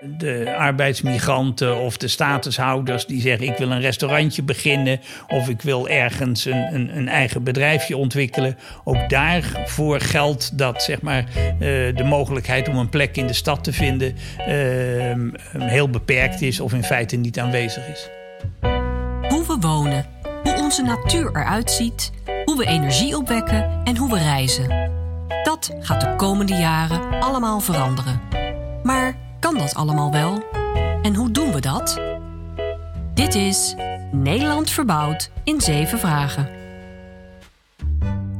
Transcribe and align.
de 0.00 0.54
arbeidsmigranten 0.58 1.80
of 1.80 1.96
de 1.96 2.08
statushouders 2.08 3.06
die 3.06 3.20
zeggen: 3.20 3.46
Ik 3.46 3.56
wil 3.56 3.70
een 3.70 3.80
restaurantje 3.80 4.42
beginnen 4.42 5.00
of 5.28 5.48
ik 5.48 5.62
wil 5.62 5.88
ergens 5.88 6.44
een, 6.44 6.74
een, 6.74 6.96
een 6.96 7.08
eigen 7.08 7.42
bedrijfje 7.42 7.96
ontwikkelen. 7.96 8.56
Ook 8.84 9.08
daarvoor 9.08 10.00
geldt 10.00 10.58
dat 10.58 10.82
zeg 10.82 11.02
maar, 11.02 11.24
uh, 11.24 11.58
de 11.96 12.04
mogelijkheid 12.04 12.68
om 12.68 12.76
een 12.76 12.88
plek 12.88 13.16
in 13.16 13.26
de 13.26 13.32
stad 13.32 13.64
te 13.64 13.72
vinden 13.72 14.16
uh, 14.38 14.54
heel 15.58 15.90
beperkt 15.90 16.42
is 16.42 16.60
of 16.60 16.72
in 16.72 16.84
feite 16.84 17.16
niet 17.16 17.38
aanwezig 17.38 17.88
is. 17.88 18.08
Hoe 19.28 19.44
we 19.46 19.56
wonen, 19.60 20.06
hoe 20.42 20.56
onze 20.56 20.82
natuur 20.82 21.28
eruit 21.32 21.70
ziet, 21.70 22.12
hoe 22.44 22.56
we 22.56 22.66
energie 22.66 23.16
opwekken 23.16 23.80
en 23.84 23.96
hoe 23.96 24.10
we 24.10 24.18
reizen. 24.18 24.94
Dat 25.42 25.76
gaat 25.80 26.00
de 26.00 26.16
komende 26.16 26.54
jaren 26.54 27.20
allemaal 27.20 27.60
veranderen. 27.60 28.20
Maar 28.82 29.25
kan 29.46 29.58
dat 29.58 29.74
allemaal 29.74 30.12
wel? 30.12 30.42
En 31.02 31.14
hoe 31.14 31.30
doen 31.30 31.52
we 31.52 31.60
dat? 31.60 32.00
Dit 33.14 33.34
is 33.34 33.74
Nederland 34.12 34.70
verbouwd 34.70 35.30
in 35.44 35.60
zeven 35.60 35.98
vragen. 35.98 36.48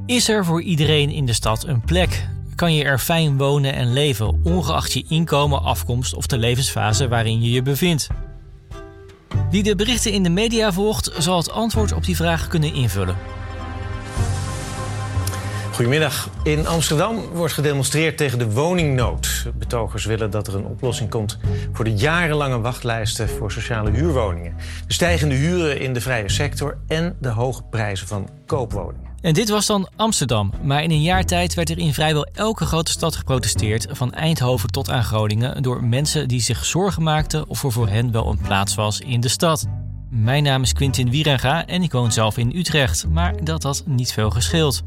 Is 0.06 0.28
er 0.28 0.44
voor 0.44 0.62
iedereen 0.62 1.10
in 1.10 1.26
de 1.26 1.32
stad 1.32 1.66
een 1.66 1.80
plek? 1.80 2.28
Kan 2.54 2.74
je 2.74 2.84
er 2.84 2.98
fijn 2.98 3.38
wonen 3.38 3.74
en 3.74 3.92
leven, 3.92 4.40
ongeacht 4.44 4.92
je 4.92 5.04
inkomen, 5.08 5.62
afkomst 5.62 6.14
of 6.14 6.26
de 6.26 6.38
levensfase 6.38 7.08
waarin 7.08 7.42
je 7.42 7.50
je 7.50 7.62
bevindt? 7.62 8.08
Wie 9.50 9.62
de 9.62 9.76
berichten 9.76 10.12
in 10.12 10.22
de 10.22 10.30
media 10.30 10.72
volgt, 10.72 11.10
zal 11.18 11.36
het 11.36 11.50
antwoord 11.50 11.92
op 11.92 12.04
die 12.04 12.16
vraag 12.16 12.48
kunnen 12.48 12.74
invullen. 12.74 13.35
Goedemiddag. 15.76 16.28
In 16.42 16.66
Amsterdam 16.66 17.20
wordt 17.32 17.52
gedemonstreerd 17.52 18.16
tegen 18.16 18.38
de 18.38 18.50
woningnood. 18.50 19.46
Betogers 19.54 20.04
willen 20.04 20.30
dat 20.30 20.46
er 20.46 20.54
een 20.54 20.66
oplossing 20.66 21.10
komt 21.10 21.38
voor 21.72 21.84
de 21.84 21.94
jarenlange 21.94 22.60
wachtlijsten 22.60 23.28
voor 23.28 23.52
sociale 23.52 23.90
huurwoningen. 23.90 24.54
De 24.86 24.92
stijgende 24.92 25.34
huren 25.34 25.80
in 25.80 25.92
de 25.92 26.00
vrije 26.00 26.30
sector 26.30 26.78
en 26.86 27.16
de 27.20 27.28
hoge 27.28 27.62
prijzen 27.62 28.06
van 28.06 28.28
koopwoningen. 28.46 29.10
En 29.20 29.34
dit 29.34 29.48
was 29.48 29.66
dan 29.66 29.88
Amsterdam. 29.96 30.52
Maar 30.62 30.82
in 30.82 30.90
een 30.90 31.02
jaar 31.02 31.24
tijd 31.24 31.54
werd 31.54 31.70
er 31.70 31.78
in 31.78 31.94
vrijwel 31.94 32.26
elke 32.32 32.64
grote 32.64 32.90
stad 32.90 33.16
geprotesteerd, 33.16 33.86
van 33.90 34.12
Eindhoven 34.12 34.70
tot 34.70 34.90
aan 34.90 35.04
Groningen, 35.04 35.62
door 35.62 35.84
mensen 35.84 36.28
die 36.28 36.40
zich 36.40 36.64
zorgen 36.64 37.02
maakten 37.02 37.48
of 37.48 37.64
er 37.64 37.72
voor 37.72 37.88
hen 37.88 38.12
wel 38.12 38.30
een 38.30 38.40
plaats 38.40 38.74
was 38.74 39.00
in 39.00 39.20
de 39.20 39.28
stad. 39.28 39.66
Mijn 40.10 40.42
naam 40.42 40.62
is 40.62 40.72
Quintin 40.72 41.10
Wierenga 41.10 41.66
en 41.66 41.82
ik 41.82 41.92
woon 41.92 42.12
zelf 42.12 42.36
in 42.36 42.56
Utrecht, 42.56 43.06
maar 43.08 43.44
dat 43.44 43.62
had 43.62 43.82
niet 43.86 44.12
veel 44.12 44.30
gescheeld. 44.30 44.82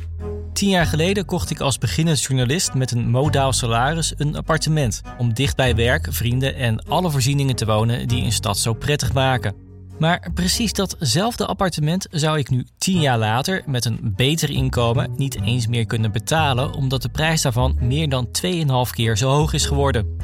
Tien 0.60 0.70
jaar 0.70 0.86
geleden 0.86 1.26
kocht 1.26 1.50
ik 1.50 1.60
als 1.60 1.78
beginnend 1.78 2.22
journalist 2.22 2.74
met 2.74 2.92
een 2.92 3.10
modaal 3.10 3.54
salaris 3.54 4.14
een 4.18 4.36
appartement. 4.36 5.02
Om 5.18 5.34
dicht 5.34 5.56
bij 5.56 5.76
werk, 5.76 6.08
vrienden 6.10 6.56
en 6.56 6.86
alle 6.88 7.12
voorzieningen 7.12 7.56
te 7.56 7.66
wonen 7.66 8.08
die 8.08 8.24
een 8.24 8.32
stad 8.32 8.58
zo 8.58 8.74
prettig 8.74 9.14
maken. 9.14 9.56
Maar 10.00 10.32
precies 10.34 10.74
datzelfde 10.74 11.46
appartement 11.46 12.08
zou 12.12 12.38
ik 12.38 12.50
nu 12.50 12.66
tien 12.78 13.00
jaar 13.00 13.18
later 13.18 13.64
met 13.66 13.86
een 13.86 14.14
beter 14.16 14.50
inkomen 14.50 15.12
niet 15.18 15.42
eens 15.42 15.68
meer 15.68 15.86
kunnen 15.86 16.12
betalen, 16.12 16.74
omdat 16.74 17.02
de 17.02 17.10
prijs 17.10 17.42
daarvan 17.42 17.78
meer 17.80 18.10
dan 18.10 18.28
2,5 18.28 18.92
keer 18.92 19.18
zo 19.18 19.30
hoog 19.30 19.54
is 19.54 19.66
geworden. 19.66 20.18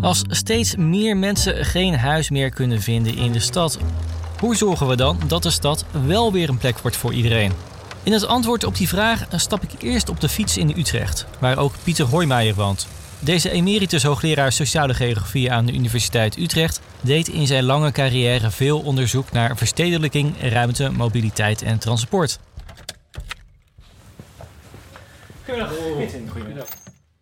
Als 0.00 0.22
steeds 0.28 0.76
meer 0.76 1.16
mensen 1.16 1.64
geen 1.64 1.94
huis 1.94 2.30
meer 2.30 2.50
kunnen 2.50 2.80
vinden 2.80 3.16
in 3.16 3.32
de 3.32 3.40
stad, 3.40 3.78
hoe 4.38 4.56
zorgen 4.56 4.88
we 4.88 4.96
dan 4.96 5.18
dat 5.26 5.42
de 5.42 5.50
stad 5.50 5.84
wel 6.06 6.32
weer 6.32 6.48
een 6.48 6.58
plek 6.58 6.78
wordt 6.78 6.96
voor 6.96 7.12
iedereen? 7.12 7.71
In 8.04 8.12
het 8.12 8.26
antwoord 8.26 8.64
op 8.64 8.76
die 8.76 8.88
vraag 8.88 9.26
stap 9.36 9.62
ik 9.62 9.82
eerst 9.82 10.08
op 10.08 10.20
de 10.20 10.28
fiets 10.28 10.56
in 10.56 10.74
Utrecht, 10.76 11.26
waar 11.38 11.58
ook 11.58 11.74
Pieter 11.82 12.06
Hoijmaier 12.06 12.54
woont. 12.54 12.86
Deze 13.18 13.50
emeritus 13.50 14.02
hoogleraar 14.02 14.52
sociale 14.52 14.94
geografie 14.94 15.52
aan 15.52 15.66
de 15.66 15.72
Universiteit 15.72 16.38
Utrecht 16.38 16.80
deed 17.00 17.28
in 17.28 17.46
zijn 17.46 17.64
lange 17.64 17.92
carrière 17.92 18.50
veel 18.50 18.80
onderzoek 18.80 19.32
naar 19.32 19.56
verstedelijking, 19.56 20.34
ruimte, 20.40 20.90
mobiliteit 20.90 21.62
en 21.62 21.78
transport. 21.78 22.38
Goedemiddag, 25.44 25.74
Goedemiddag. 26.28 26.68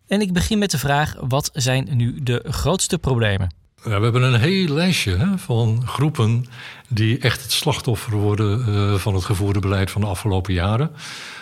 En 0.07 0.21
ik 0.21 0.33
begin 0.33 0.57
met 0.57 0.71
de 0.71 0.77
vraag: 0.77 1.15
wat 1.19 1.49
zijn 1.53 1.87
nu 1.91 2.23
de 2.23 2.43
grootste 2.47 2.97
problemen? 2.97 3.60
We 3.81 3.89
hebben 3.89 4.21
een 4.21 4.39
heel 4.39 4.73
lijstje 4.73 5.33
van 5.37 5.83
groepen 5.87 6.45
die 6.87 7.19
echt 7.19 7.41
het 7.41 7.51
slachtoffer 7.51 8.13
worden 8.13 8.65
uh, 8.69 8.95
van 8.95 9.13
het 9.13 9.23
gevoerde 9.23 9.59
beleid 9.59 9.91
van 9.91 10.01
de 10.01 10.07
afgelopen 10.07 10.53
jaren. 10.53 10.91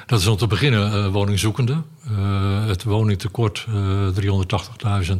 Dat 0.05 0.19
is 0.19 0.27
om 0.27 0.37
te 0.37 0.47
beginnen 0.47 0.93
uh, 0.93 1.07
woningzoekenden. 1.11 1.85
Uh, 2.11 2.65
het 2.65 2.83
woningtekort, 2.83 3.65
380.000, 4.21 5.15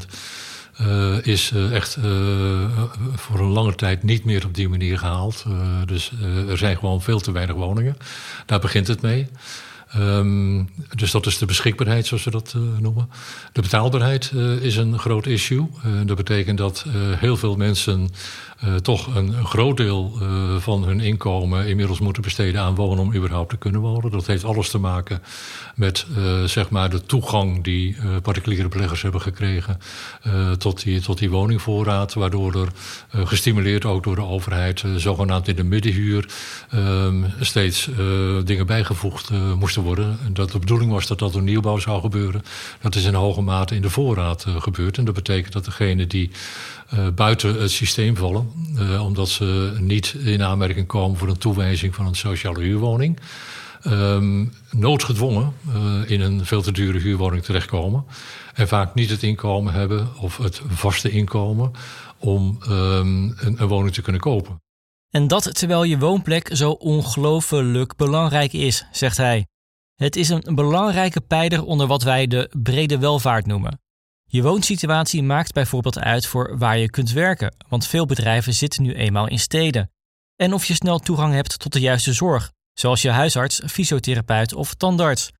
is 1.21 1.51
echt 1.71 1.97
voor 3.15 3.39
een 3.39 3.51
lange 3.51 3.75
tijd 3.75 4.03
niet 4.03 4.25
meer 4.25 4.45
op 4.45 4.55
die 4.55 4.69
manier 4.69 4.97
gehaald. 4.97 5.45
dus 5.85 6.11
er 6.47 6.57
zijn 6.57 6.77
gewoon 6.77 7.01
veel 7.01 7.19
te 7.19 7.31
weinig 7.31 7.55
woningen. 7.55 7.97
Daar 8.45 8.59
begint 8.59 8.87
het 8.87 9.01
mee. 9.01 9.27
Um, 9.97 10.69
dus 10.95 11.11
dat 11.11 11.25
is 11.25 11.37
de 11.37 11.45
beschikbaarheid, 11.45 12.05
zoals 12.05 12.23
we 12.23 12.31
dat 12.31 12.53
uh, 12.57 12.63
noemen. 12.79 13.09
De 13.51 13.61
betaalbaarheid 13.61 14.31
uh, 14.35 14.51
is 14.51 14.75
een 14.77 14.99
groot 14.99 15.25
issue. 15.25 15.67
Uh, 15.85 15.91
dat 16.05 16.17
betekent 16.17 16.57
dat 16.57 16.85
heel 17.17 17.37
veel 17.37 17.55
mensen 17.55 18.09
uh, 18.63 18.75
toch 18.75 19.15
een, 19.15 19.45
groot 19.45 19.77
deel 19.77 20.13
uh, 20.21 20.55
van 20.57 20.83
hun 20.83 20.99
inkomen 20.99 21.67
inmiddels 21.67 21.99
moeten 21.99 22.21
besteden 22.21 22.61
aan 22.61 22.75
wonen 22.75 23.03
om 23.03 23.15
überhaupt 23.15 23.49
te 23.49 23.57
kunnen 23.57 23.81
wonen. 23.81 24.11
Dat 24.11 24.27
heeft 24.27 24.43
alles 24.43 24.69
te 24.69 24.77
maken 24.77 25.21
met 25.75 26.05
uh, 26.17 26.43
zeg 26.43 26.69
maar 26.69 26.89
de 26.89 27.01
toegang 27.01 27.63
die 27.63 27.97
particuliere 28.21 28.67
beleggers 28.67 29.01
hebben 29.01 29.21
gekregen 29.21 29.79
tot, 30.57 30.83
die, 30.83 31.01
tot 31.01 31.17
die 31.17 31.29
woningvoorraad. 31.29 32.13
Waardoor 32.13 32.53
er 32.55 32.69
gestimuleerd 33.27 33.85
ook 33.85 34.03
door 34.03 34.15
de 34.15 34.21
overheid, 34.21 34.83
zogenaamd 34.95 35.47
in 35.47 35.55
de 35.55 35.63
middenhuur, 35.63 36.29
ehm, 36.69 37.23
steeds 37.39 37.89
dingen 38.43 38.65
bijgevoegd 38.65 39.29
moesten 39.55 39.83
worden. 39.83 40.19
En 40.25 40.33
dat 40.33 40.51
de 40.51 40.59
bedoeling 40.59 40.91
was 40.91 41.07
dat 41.07 41.19
dat 41.19 41.33
door 41.33 41.41
nieuwbouw 41.41 41.77
zou 41.77 42.01
gebeuren. 42.01 42.43
Dat 42.81 42.95
is 42.95 43.05
in 43.05 43.13
hoge 43.13 43.41
mate 43.41 43.75
in 43.75 43.81
de 43.81 43.89
voorraad 43.89 44.45
gebeurd. 44.57 44.97
En 44.97 45.05
dat 45.05 45.15
betekent 45.15 45.53
dat 45.53 45.65
degene 45.65 46.07
die 46.07 46.31
buiten 47.15 47.61
het 47.61 47.71
systeem 47.71 48.17
vallen. 48.17 48.51
Uh, 48.75 49.05
omdat 49.05 49.29
ze 49.29 49.77
niet 49.79 50.13
in 50.13 50.43
aanmerking 50.43 50.87
komen 50.87 51.17
voor 51.17 51.27
een 51.27 51.37
toewijzing 51.37 51.95
van 51.95 52.05
een 52.05 52.15
sociale 52.15 52.61
huurwoning. 52.61 53.19
Um, 53.87 54.53
noodgedwongen 54.71 55.53
uh, 55.67 56.09
in 56.11 56.21
een 56.21 56.45
veel 56.45 56.61
te 56.61 56.71
dure 56.71 56.99
huurwoning 56.99 57.43
terechtkomen. 57.43 58.05
En 58.53 58.67
vaak 58.67 58.93
niet 58.93 59.09
het 59.09 59.23
inkomen 59.23 59.73
hebben 59.73 60.07
of 60.17 60.37
het 60.37 60.61
vaste 60.67 61.09
inkomen 61.09 61.71
om 62.17 62.57
um, 62.69 63.35
een, 63.37 63.61
een 63.61 63.67
woning 63.67 63.93
te 63.93 64.01
kunnen 64.01 64.21
kopen. 64.21 64.61
En 65.09 65.27
dat 65.27 65.55
terwijl 65.55 65.83
je 65.83 65.97
woonplek 65.97 66.49
zo 66.53 66.71
ongelooflijk 66.71 67.95
belangrijk 67.95 68.53
is, 68.53 68.85
zegt 68.91 69.17
hij. 69.17 69.47
Het 69.95 70.15
is 70.15 70.29
een 70.29 70.55
belangrijke 70.55 71.21
pijler 71.21 71.63
onder 71.63 71.87
wat 71.87 72.03
wij 72.03 72.27
de 72.27 72.51
brede 72.63 72.97
welvaart 72.97 73.45
noemen. 73.45 73.79
Je 74.31 74.41
woonsituatie 74.41 75.23
maakt 75.23 75.53
bijvoorbeeld 75.53 75.99
uit 75.99 76.25
voor 76.25 76.57
waar 76.57 76.77
je 76.77 76.89
kunt 76.89 77.11
werken, 77.11 77.55
want 77.69 77.87
veel 77.87 78.05
bedrijven 78.05 78.53
zitten 78.53 78.83
nu 78.83 78.93
eenmaal 78.93 79.27
in 79.27 79.39
steden. 79.39 79.91
En 80.35 80.53
of 80.53 80.65
je 80.65 80.73
snel 80.73 80.99
toegang 80.99 81.33
hebt 81.33 81.59
tot 81.59 81.73
de 81.73 81.79
juiste 81.79 82.13
zorg, 82.13 82.51
zoals 82.73 83.01
je 83.01 83.09
huisarts, 83.09 83.61
fysiotherapeut 83.67 84.53
of 84.53 84.73
tandarts. 84.73 85.31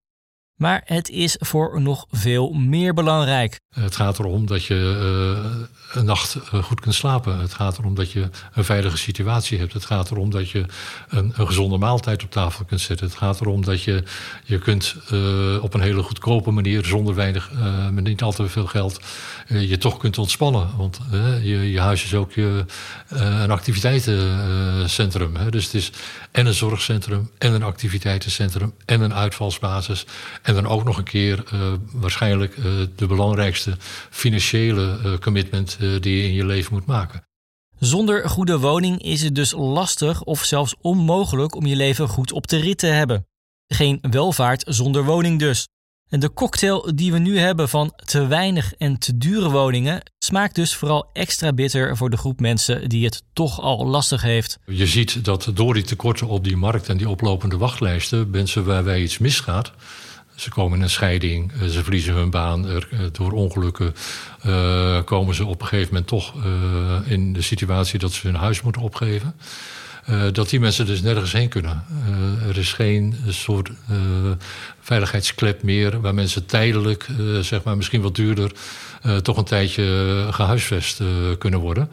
Maar 0.59 0.81
het 0.85 1.09
is 1.09 1.35
voor 1.39 1.81
nog 1.81 2.05
veel 2.11 2.51
meer 2.51 2.93
belangrijk. 2.93 3.59
Het 3.69 3.95
gaat 3.95 4.19
erom 4.19 4.45
dat 4.45 4.65
je 4.65 4.75
uh, 4.75 5.99
een 5.99 6.05
nacht 6.05 6.35
uh, 6.35 6.63
goed 6.63 6.79
kunt 6.79 6.95
slapen. 6.95 7.39
Het 7.39 7.53
gaat 7.53 7.77
erom 7.77 7.95
dat 7.95 8.11
je 8.11 8.29
een 8.53 8.63
veilige 8.63 8.97
situatie 8.97 9.59
hebt. 9.59 9.73
Het 9.73 9.85
gaat 9.85 10.11
erom 10.11 10.29
dat 10.29 10.49
je 10.49 10.65
een, 11.09 11.33
een 11.35 11.47
gezonde 11.47 11.77
maaltijd 11.77 12.23
op 12.23 12.31
tafel 12.31 12.65
kunt 12.65 12.81
zetten. 12.81 13.07
Het 13.07 13.15
gaat 13.15 13.41
erom 13.41 13.65
dat 13.65 13.83
je 13.83 14.03
je 14.43 14.59
kunt 14.59 14.95
uh, 15.13 15.63
op 15.63 15.73
een 15.73 15.81
hele 15.81 16.03
goedkope 16.03 16.51
manier, 16.51 16.85
zonder 16.85 17.15
weinig, 17.15 17.51
met 17.91 18.03
niet 18.03 18.21
al 18.21 18.31
te 18.31 18.47
veel 18.47 18.65
geld, 18.65 18.99
je 19.47 19.77
toch 19.77 19.97
kunt 19.97 20.17
ontspannen. 20.17 20.69
Want 20.77 20.99
je, 21.41 21.71
je 21.71 21.79
huis 21.79 22.03
is 22.03 22.13
ook 22.13 22.31
je, 22.31 22.65
een 23.07 23.51
activiteitencentrum. 23.51 25.35
Hè? 25.35 25.49
Dus 25.49 25.65
het 25.65 25.73
is 25.73 25.91
en 26.31 26.45
een 26.45 26.53
zorgcentrum, 26.53 27.31
en 27.37 27.53
een 27.53 27.63
activiteitencentrum, 27.63 28.73
en 28.85 29.01
een 29.01 29.13
uitvalsbasis. 29.13 30.05
En 30.41 30.53
dan 30.53 30.67
ook 30.67 30.83
nog 30.83 30.97
een 30.97 31.03
keer 31.03 31.43
waarschijnlijk 31.91 32.55
de 32.95 33.07
belangrijkste 33.07 33.77
financiële 34.09 34.99
uh, 35.05 35.17
commitment 35.17 35.77
die 35.79 36.17
je 36.17 36.23
in 36.23 36.33
je 36.33 36.45
leven 36.45 36.73
moet 36.73 36.85
maken. 36.85 37.23
Zonder 37.79 38.29
goede 38.29 38.59
woning 38.59 39.03
is 39.03 39.21
het 39.21 39.35
dus 39.35 39.51
lastig 39.51 40.23
of 40.23 40.43
zelfs 40.43 40.75
onmogelijk 40.81 41.55
om 41.55 41.65
je 41.65 41.75
leven 41.75 42.07
goed 42.07 42.31
op 42.31 42.47
de 42.47 42.57
rit 42.57 42.77
te 42.77 42.87
hebben. 42.87 43.27
Geen 43.67 43.99
welvaart 44.01 44.63
zonder 44.67 45.03
woning 45.03 45.39
dus. 45.39 45.67
De 46.09 46.33
cocktail 46.33 46.91
die 46.95 47.11
we 47.11 47.19
nu 47.19 47.39
hebben 47.39 47.69
van 47.69 47.93
te 48.05 48.27
weinig 48.27 48.73
en 48.73 48.97
te 48.97 49.17
dure 49.17 49.49
woningen 49.49 50.01
smaakt 50.19 50.55
dus 50.55 50.75
vooral 50.75 51.09
extra 51.13 51.53
bitter 51.53 51.97
voor 51.97 52.09
de 52.09 52.17
groep 52.17 52.39
mensen 52.39 52.89
die 52.89 53.05
het 53.05 53.23
toch 53.33 53.61
al 53.61 53.85
lastig 53.85 54.21
heeft. 54.21 54.59
Je 54.65 54.87
ziet 54.87 55.25
dat 55.25 55.51
door 55.53 55.73
die 55.73 55.83
tekorten 55.83 56.27
op 56.27 56.43
die 56.43 56.57
markt 56.57 56.89
en 56.89 56.97
die 56.97 57.09
oplopende 57.09 57.57
wachtlijsten, 57.57 58.29
mensen 58.29 58.65
waarbij 58.65 59.01
iets 59.01 59.17
misgaat, 59.17 59.71
Ze 60.35 60.49
komen 60.49 60.77
in 60.77 60.83
een 60.83 60.89
scheiding, 60.89 61.51
ze 61.69 61.83
verliezen 61.83 62.13
hun 62.13 62.29
baan. 62.29 62.67
Er, 62.67 62.87
door 63.11 63.31
ongelukken 63.31 63.93
komen 65.05 65.35
ze 65.35 65.45
op 65.45 65.61
een 65.61 65.67
gegeven 65.67 65.93
moment 65.93 66.07
toch 66.07 66.33
in 67.05 67.33
de 67.33 67.41
situatie 67.41 67.99
dat 67.99 68.11
ze 68.11 68.27
hun 68.27 68.35
huis 68.35 68.61
moeten 68.61 68.81
opgeven. 68.81 69.35
Dat 70.31 70.49
die 70.49 70.59
mensen 70.59 70.85
dus 70.85 71.01
nergens 71.01 71.31
heen 71.31 71.49
kunnen. 71.49 71.83
er 72.47 72.57
is 72.57 72.73
geen 72.73 73.15
soort 73.27 73.69
veiligheidsklep 74.81 75.63
meer 75.63 76.01
waar 76.01 76.13
mensen 76.13 76.45
tijdelijk, 76.45 77.07
zeg 77.41 77.63
maar 77.63 77.77
misschien 77.77 78.01
wat 78.01 78.15
duurder, 78.15 78.51
toch 79.21 79.37
een 79.37 79.43
tijdje 79.43 80.27
gehuisvest 80.31 81.01
kunnen 81.37 81.59
worden. 81.59 81.89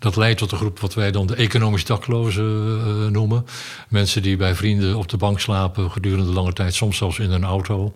Dat 0.00 0.16
leidt 0.16 0.38
tot 0.38 0.52
een 0.52 0.58
groep 0.58 0.80
wat 0.80 0.94
wij 0.94 1.10
dan 1.10 1.26
de 1.26 1.34
economisch 1.34 1.84
daklozen 1.84 2.44
uh, 2.44 3.06
noemen. 3.06 3.46
Mensen 3.88 4.22
die 4.22 4.36
bij 4.36 4.54
vrienden 4.54 4.96
op 4.96 5.08
de 5.08 5.16
bank 5.16 5.40
slapen 5.40 5.90
gedurende 5.90 6.32
lange 6.32 6.52
tijd, 6.52 6.74
soms 6.74 6.96
zelfs 6.96 7.18
in 7.18 7.30
een 7.30 7.44
auto. 7.44 7.92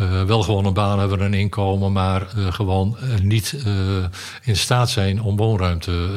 Uh, 0.00 0.22
wel 0.22 0.42
gewoon 0.42 0.64
een 0.64 0.74
baan 0.74 0.98
hebben, 0.98 1.20
een 1.20 1.34
inkomen, 1.34 1.92
maar 1.92 2.26
uh, 2.36 2.52
gewoon 2.52 2.96
niet 3.22 3.56
in 4.42 4.56
staat 4.56 4.90
zijn 4.90 5.22
om 5.22 5.36
woonruimte 5.36 6.08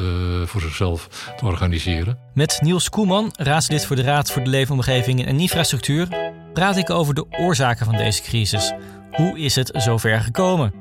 voor 0.46 0.60
zichzelf 0.60 1.08
te 1.36 1.44
organiseren. 1.44 2.18
Met 2.34 2.58
Niels 2.62 2.88
Koeman, 2.88 3.32
raadslid 3.36 3.86
voor 3.86 3.96
de 3.96 4.02
Raad 4.02 4.30
voor 4.30 4.44
de 4.44 4.50
Leefomgeving 4.50 5.26
en 5.26 5.40
Infrastructuur, 5.40 6.08
praat 6.52 6.76
ik 6.76 6.90
over 6.90 7.14
de 7.14 7.26
oorzaken 7.30 7.86
van 7.86 7.96
deze 7.96 8.22
crisis. 8.22 8.72
Hoe 9.12 9.38
is 9.38 9.54
het 9.54 9.70
zover 9.72 10.20
gekomen? 10.20 10.72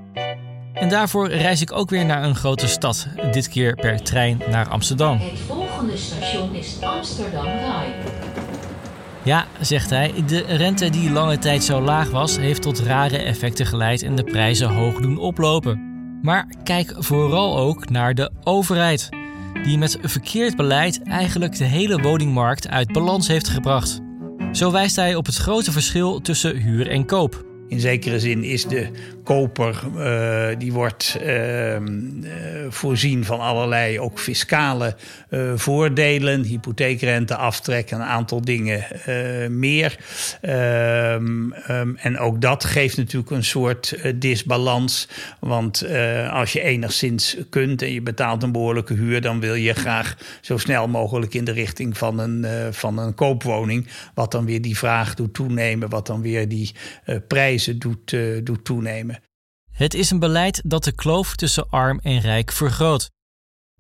En 0.76 0.90
daarvoor 0.90 1.30
reis 1.30 1.62
ik 1.62 1.72
ook 1.72 1.90
weer 1.90 2.06
naar 2.06 2.24
een 2.24 2.36
grote 2.36 2.68
stad, 2.68 3.08
dit 3.32 3.50
keer 3.50 3.76
per 3.76 4.04
trein 4.04 4.42
naar 4.50 4.68
Amsterdam. 4.70 5.18
Het 5.18 5.40
volgende 5.40 5.98
station 5.98 6.56
is 6.56 6.82
Amsterdam 6.82 7.46
Rai. 7.46 7.88
Ja, 9.24 9.46
zegt 9.62 9.90
hij, 9.90 10.14
de 10.28 10.40
rente 10.40 10.90
die 10.90 11.12
lange 11.12 11.38
tijd 11.38 11.64
zo 11.64 11.82
laag 11.82 12.10
was, 12.10 12.38
heeft 12.38 12.62
tot 12.62 12.80
rare 12.80 13.18
effecten 13.18 13.66
geleid 13.66 14.04
en 14.04 14.16
de 14.16 14.24
prijzen 14.24 14.70
hoog 14.70 15.00
doen 15.00 15.18
oplopen. 15.18 15.94
Maar 16.22 16.48
kijk 16.64 16.96
vooral 16.98 17.58
ook 17.58 17.90
naar 17.90 18.14
de 18.14 18.32
overheid, 18.44 19.10
die 19.64 19.78
met 19.78 19.98
verkeerd 20.02 20.56
beleid 20.56 21.04
eigenlijk 21.04 21.58
de 21.58 21.64
hele 21.64 22.02
woningmarkt 22.02 22.68
uit 22.68 22.92
balans 22.92 23.28
heeft 23.28 23.50
gebracht. 23.50 24.00
Zo 24.52 24.72
wijst 24.72 24.96
hij 24.96 25.16
op 25.16 25.26
het 25.26 25.36
grote 25.36 25.72
verschil 25.72 26.22
tussen 26.22 26.56
huur 26.56 26.90
en 26.90 27.06
koop. 27.06 27.46
In 27.68 27.80
zekere 27.80 28.20
zin 28.20 28.44
is 28.44 28.66
de 28.66 28.88
koper, 29.24 29.84
uh, 29.98 30.48
die 30.58 30.74
wordt 30.74 31.20
uh, 31.26 31.78
voorzien 32.70 33.26
van 33.26 33.40
allerlei 33.40 34.00
ook 34.00 34.20
fiscale 34.20 34.96
uh, 35.30 35.52
voordelen, 35.56 36.44
hypotheekrente, 36.44 37.36
aftrek, 37.36 37.92
een 37.92 38.02
aantal 38.02 38.42
dingen 38.42 38.86
meer. 39.60 39.98
Um, 40.42 41.54
en 41.96 42.18
ook 42.18 42.42
dat 42.42 42.66
geeft 42.66 42.98
natuurlijk 42.98 43.32
een 43.32 43.44
soort 43.44 43.98
disbalans. 44.16 45.08
Want 45.40 45.86
als 46.32 46.54
je 46.54 46.62
enigszins 46.62 47.38
kunt 47.50 47.82
en 47.82 47.92
je 47.92 48.02
betaalt 48.02 48.44
een 48.44 48.52
behoorlijke 48.52 48.94
huur, 48.94 49.22
dan 49.22 49.40
wil 49.40 49.54
je 49.54 49.74
graag 49.74 50.18
zo 50.42 50.58
snel 50.58 50.88
mogelijk 50.88 51.34
in 51.34 51.46
de 51.46 51.52
richting 51.52 51.98
van 51.98 52.20
een, 52.20 52.74
van 52.74 52.98
een 52.98 53.14
koopwoning. 53.14 53.88
Wat 54.14 54.32
dan 54.32 54.46
weer 54.46 54.62
die 54.62 54.78
vraag 54.78 55.14
doet 55.14 55.34
toenemen, 55.34 55.90
wat 55.90 56.08
dan 56.08 56.22
weer 56.22 56.48
die 56.48 56.72
doet, 57.64 58.16
doet 58.44 58.66
toenemen. 58.66 59.22
Het 59.72 59.94
is 59.94 60.12
een 60.12 60.20
beleid 60.20 60.62
dat 60.66 60.84
de 60.84 60.92
kloof 60.92 61.36
tussen 61.36 61.70
arm 61.70 62.00
en 62.04 62.20
rijk 62.20 62.52
vergroot. 62.52 63.10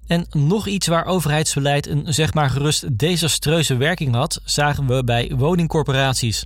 En 0.07 0.25
nog 0.29 0.67
iets 0.67 0.87
waar 0.87 1.05
overheidsbeleid 1.05 1.87
een 1.87 2.13
zeg 2.13 2.33
maar 2.33 2.49
gerust 2.49 2.97
desastreuze 2.97 3.75
werking 3.75 4.13
had, 4.13 4.41
zagen 4.43 4.87
we 4.87 5.03
bij 5.03 5.31
woningcorporaties. 5.35 6.45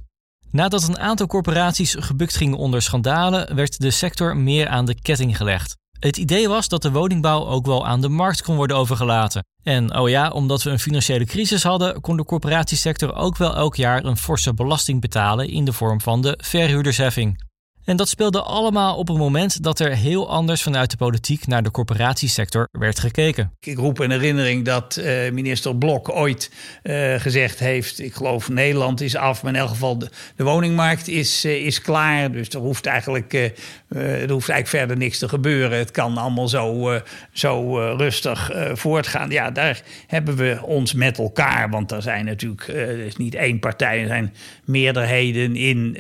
Nadat 0.52 0.88
een 0.88 1.00
aantal 1.00 1.28
corporaties 1.28 1.96
gebukt 2.00 2.36
gingen 2.36 2.58
onder 2.58 2.82
schandalen, 2.82 3.56
werd 3.56 3.80
de 3.80 3.92
sector 3.92 4.38
meer 4.38 4.68
aan 4.68 4.86
de 4.86 5.02
ketting 5.02 5.38
gelegd. 5.38 5.78
Het 6.00 6.18
idee 6.18 6.48
was 6.48 6.68
dat 6.68 6.82
de 6.82 6.92
woningbouw 6.92 7.46
ook 7.46 7.66
wel 7.66 7.88
aan 7.88 8.02
de 8.02 8.10
markt 8.10 8.42
kon 8.42 8.56
worden 8.56 8.78
overgelaten. 8.78 9.46
En 9.64 9.98
oh 9.98 10.10
ja, 10.10 10.30
omdat 10.30 10.64
we 10.64 10.70
een 10.70 10.80
financiële 10.80 11.26
crisis 11.26 11.64
hadden, 11.64 12.02
kon 12.02 12.18
de 12.18 12.26
corporatiesector 12.26 13.16
ook 13.16 13.38
wel 13.38 13.56
elk 13.56 13.76
jaar 13.76 14.06
een 14.06 14.18
forse 14.18 14.54
belasting 14.54 15.02
betalen 15.02 15.50
in 15.50 15.66
de 15.66 15.74
vorm 15.74 16.02
van 16.02 16.22
de 16.22 16.40
verhuurdersheffing. 16.44 17.49
En 17.90 17.98
dat 17.98 18.10
speelde 18.10 18.42
allemaal 18.42 18.98
op 18.98 19.10
een 19.10 19.18
moment 19.18 19.64
dat 19.64 19.80
er 19.80 19.96
heel 19.96 20.30
anders 20.30 20.62
vanuit 20.62 20.92
de 20.92 20.98
politiek 20.98 21.48
naar 21.48 21.64
de 21.64 21.72
corporatiesector 21.72 22.68
werd 22.72 23.00
gekeken. 23.00 23.52
Ik 23.60 23.78
roep 23.78 24.02
in 24.02 24.12
herinnering 24.12 24.66
dat 24.66 24.98
uh, 25.00 25.32
minister 25.32 25.76
Blok 25.76 26.10
ooit 26.10 26.52
uh, 26.84 27.16
gezegd 27.16 27.60
heeft: 27.60 28.00
Ik 28.00 28.14
geloof 28.14 28.50
Nederland 28.50 29.02
is 29.02 29.16
af, 29.16 29.44
maar 29.44 29.54
in 29.54 29.60
elk 29.60 29.70
geval 29.70 29.98
de, 29.98 30.10
woningmarkt 30.36 31.08
is, 31.08 31.46
uh, 31.46 31.66
is 31.66 31.82
klaar. 31.82 32.32
Dus 32.32 32.50
er 32.50 32.60
hoeft, 32.60 32.86
eigenlijk, 32.86 33.34
er 33.34 34.32
hoeft 34.32 34.50
eigenlijk 34.50 34.68
verder 34.68 34.98
niks 34.98 35.18
te 35.18 35.30
gebeuren. 35.30 35.78
Het 35.78 35.92
kan 35.92 36.18
allemaal 36.18 36.48
zo, 36.48 36.92
zo 37.32 37.78
rustig 37.96 38.52
voortgaan. 38.74 39.30
Ja, 39.30 39.52
daar 39.52 39.82
hebben 40.08 40.36
we 40.36 40.60
ons 40.64 40.94
met 40.94 41.18
elkaar. 41.18 41.70
Want 41.70 41.92
er 41.92 42.02
zijn 42.02 42.26
natuurlijk 42.26 42.68
is 43.06 43.16
niet 43.16 43.36
één 43.36 43.60
partij, 43.60 44.02
er 44.02 44.08
zijn 44.08 44.34
meerderheden 44.66 45.56
in 45.56 45.96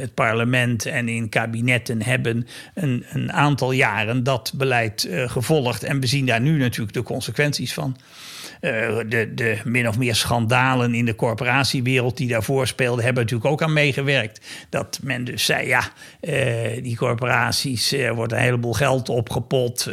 het 0.00 0.14
parlement 0.14 0.77
en 0.86 1.08
in 1.08 1.28
kabinetten 1.28 2.02
hebben 2.02 2.46
een, 2.74 3.04
een 3.12 3.32
aantal 3.32 3.72
jaren 3.72 4.22
dat 4.22 4.52
beleid 4.56 5.06
uh, 5.10 5.30
gevolgd. 5.30 5.82
En 5.82 6.00
we 6.00 6.06
zien 6.06 6.26
daar 6.26 6.40
nu 6.40 6.58
natuurlijk 6.58 6.92
de 6.92 7.02
consequenties 7.02 7.74
van. 7.74 7.96
Uh, 8.60 8.98
de, 9.08 9.34
de 9.34 9.58
min 9.64 9.88
of 9.88 9.98
meer 9.98 10.14
schandalen 10.14 10.94
in 10.94 11.04
de 11.04 11.14
corporatiewereld 11.14 12.16
die 12.16 12.28
daarvoor 12.28 12.66
speelden, 12.66 13.04
hebben 13.04 13.22
natuurlijk 13.22 13.50
ook 13.50 13.62
aan 13.62 13.72
meegewerkt. 13.72 14.46
Dat 14.68 14.98
men 15.02 15.24
dus 15.24 15.44
zei: 15.44 15.66
ja, 15.66 15.82
uh, 16.20 16.82
die 16.82 16.96
corporaties 16.96 17.92
uh, 17.92 18.10
wordt 18.10 18.32
een 18.32 18.38
heleboel 18.38 18.72
geld 18.72 19.08
opgepot. 19.08 19.90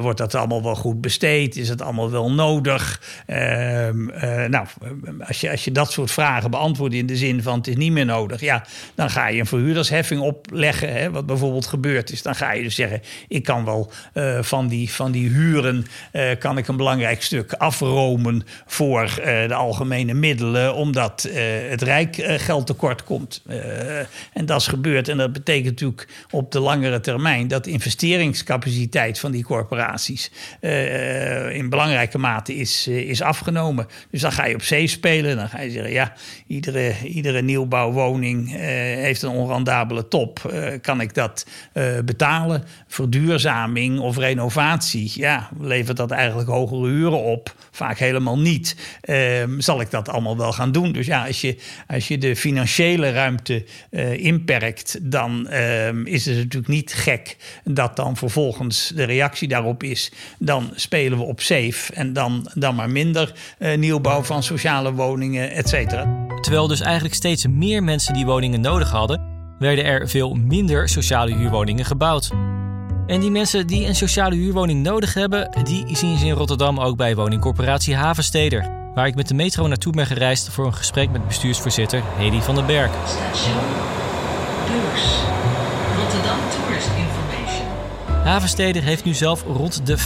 wordt 0.00 0.18
dat 0.18 0.34
allemaal 0.34 0.62
wel 0.62 0.74
goed 0.74 1.00
besteed? 1.00 1.56
Is 1.56 1.68
het 1.68 1.82
allemaal 1.82 2.10
wel 2.10 2.32
nodig? 2.32 3.02
Ehm, 3.26 4.04
nou, 4.50 4.66
als 5.26 5.40
je, 5.40 5.50
als 5.50 5.64
je 5.64 5.72
dat 5.72 5.92
soort 5.92 6.10
vragen 6.10 6.50
beantwoordt 6.50 6.94
in 6.94 7.06
de 7.06 7.16
zin 7.16 7.42
van 7.42 7.58
het 7.58 7.66
is 7.66 7.76
niet 7.76 7.92
meer 7.92 8.04
nodig, 8.04 8.40
ja, 8.40 8.64
dan 8.94 9.10
ga 9.10 9.28
je 9.28 9.39
een 9.40 9.46
verhuurdersheffing 9.46 10.20
opleggen. 10.20 10.92
Hè, 10.92 11.10
wat 11.10 11.26
bijvoorbeeld 11.26 11.66
gebeurd 11.66 12.12
is. 12.12 12.22
Dan 12.22 12.34
ga 12.34 12.52
je 12.52 12.62
dus 12.62 12.74
zeggen: 12.74 13.02
ik 13.28 13.42
kan 13.42 13.64
wel 13.64 13.92
van, 14.40 14.68
die, 14.68 14.90
van 14.90 15.12
die 15.12 15.28
huren 15.28 15.86
kan 16.38 16.58
ik 16.58 16.68
een 16.68 16.76
belangrijk 16.76 17.22
stuk 17.22 17.52
afromen 17.52 18.42
voor 18.66 19.02
uh, 19.02 19.48
de 19.48 19.54
algemene 19.54 20.14
middelen, 20.14 20.74
omdat 20.74 21.28
het 21.68 21.82
Rijk 21.82 22.16
geld 22.24 22.66
tekort 22.66 23.04
komt. 23.04 23.42
en 24.32 24.46
dat 24.46 24.60
is 24.60 24.66
gebeurd. 24.66 25.08
En 25.08 25.16
dat 25.16 25.32
betekent 25.32 25.64
natuurlijk 25.64 26.08
op 26.30 26.52
de 26.52 26.60
langere 26.60 27.00
termijn 27.00 27.48
dat 27.48 27.64
de 27.64 27.70
investeringscapaciteit 27.70 29.18
van 29.18 29.30
die 29.30 29.44
corporaties 29.44 30.30
in 31.50 31.68
belangrijke 31.68 32.18
mate 32.18 32.54
is, 32.54 32.86
is 32.86 33.22
afgenomen. 33.22 33.86
Dus 34.10 34.20
dan 34.20 34.32
ga 34.32 34.46
je 34.46 34.54
op 34.54 34.62
zee 34.62 34.86
spelen. 34.86 35.36
Dan 35.36 35.48
ga 35.48 35.60
je 35.60 35.70
zeggen: 35.70 35.92
ja, 35.92 36.12
iedere, 36.46 36.94
iedere 37.04 37.42
nieuwbouwwoning 37.42 38.50
heeft 39.00 39.22
een 39.22 39.29
onrendabele 39.30 40.08
top. 40.08 40.52
kan 40.80 41.00
ik 41.00 41.14
dat 41.14 41.46
betalen? 42.04 42.64
Verduurzaming 42.86 43.98
of 43.98 44.16
renovatie, 44.16 45.12
ja, 45.14 45.48
levert 45.60 45.96
dat 45.96 46.10
eigenlijk 46.10 46.48
hogere 46.48 46.88
huur 46.88 47.12
op, 47.12 47.54
vaak 47.70 47.98
helemaal 47.98 48.38
niet. 48.38 48.76
Um, 49.10 49.60
zal 49.60 49.80
ik 49.80 49.90
dat 49.90 50.08
allemaal 50.08 50.36
wel 50.36 50.52
gaan 50.52 50.72
doen? 50.72 50.92
Dus 50.92 51.06
ja, 51.06 51.26
als 51.26 51.40
je, 51.40 51.56
als 51.86 52.08
je 52.08 52.18
de 52.18 52.36
financiële 52.36 53.12
ruimte 53.12 53.64
uh, 53.90 54.24
inperkt, 54.24 54.98
dan 55.02 55.52
um, 55.52 56.06
is 56.06 56.26
het 56.26 56.36
natuurlijk 56.36 56.68
niet 56.72 56.92
gek 56.92 57.36
dat 57.64 57.96
dan 57.96 58.16
vervolgens 58.16 58.92
de 58.94 59.04
reactie 59.04 59.48
daarop 59.48 59.82
is: 59.82 60.12
dan 60.38 60.70
spelen 60.74 61.18
we 61.18 61.24
op 61.24 61.40
safe 61.40 61.92
en 61.94 62.12
dan, 62.12 62.50
dan 62.54 62.74
maar 62.74 62.90
minder 62.90 63.32
nieuwbouw 63.76 64.22
van 64.22 64.42
sociale 64.42 64.92
woningen, 64.92 65.50
et 65.50 65.68
cetera. 65.68 66.28
Terwijl 66.40 66.66
dus 66.66 66.80
eigenlijk 66.80 67.14
steeds 67.14 67.46
meer 67.46 67.82
mensen 67.82 68.14
die 68.14 68.24
woningen 68.24 68.60
nodig 68.60 68.90
hadden, 68.90 69.19
werden 69.60 69.84
er 69.84 70.08
veel 70.08 70.34
minder 70.34 70.88
sociale 70.88 71.34
huurwoningen 71.34 71.84
gebouwd. 71.84 72.30
En 73.06 73.20
die 73.20 73.30
mensen 73.30 73.66
die 73.66 73.86
een 73.86 73.94
sociale 73.94 74.34
huurwoning 74.34 74.82
nodig 74.82 75.14
hebben, 75.14 75.50
die 75.64 75.96
zien 75.96 76.18
ze 76.18 76.26
in 76.26 76.32
Rotterdam 76.32 76.80
ook 76.80 76.96
bij 76.96 77.14
woningcorporatie 77.14 77.94
Havensteder. 77.94 78.70
Waar 78.94 79.06
ik 79.06 79.14
met 79.14 79.28
de 79.28 79.34
metro 79.34 79.66
naartoe 79.66 79.92
ben 79.92 80.06
gereisd 80.06 80.48
voor 80.48 80.66
een 80.66 80.74
gesprek 80.74 81.10
met 81.10 81.26
bestuursvoorzitter 81.26 82.02
Hedy 82.16 82.40
van 82.40 82.54
den 82.54 82.66
Berg. 82.66 82.90
Station 83.06 83.56
Beurs. 84.66 85.04
Rotterdam 85.96 86.38
Tourist 86.56 86.88
Information. 86.88 87.66
Havensteder 88.24 88.82
heeft 88.82 89.04
nu 89.04 89.14
zelf 89.14 89.44
rond 89.44 89.86
de 89.86 89.98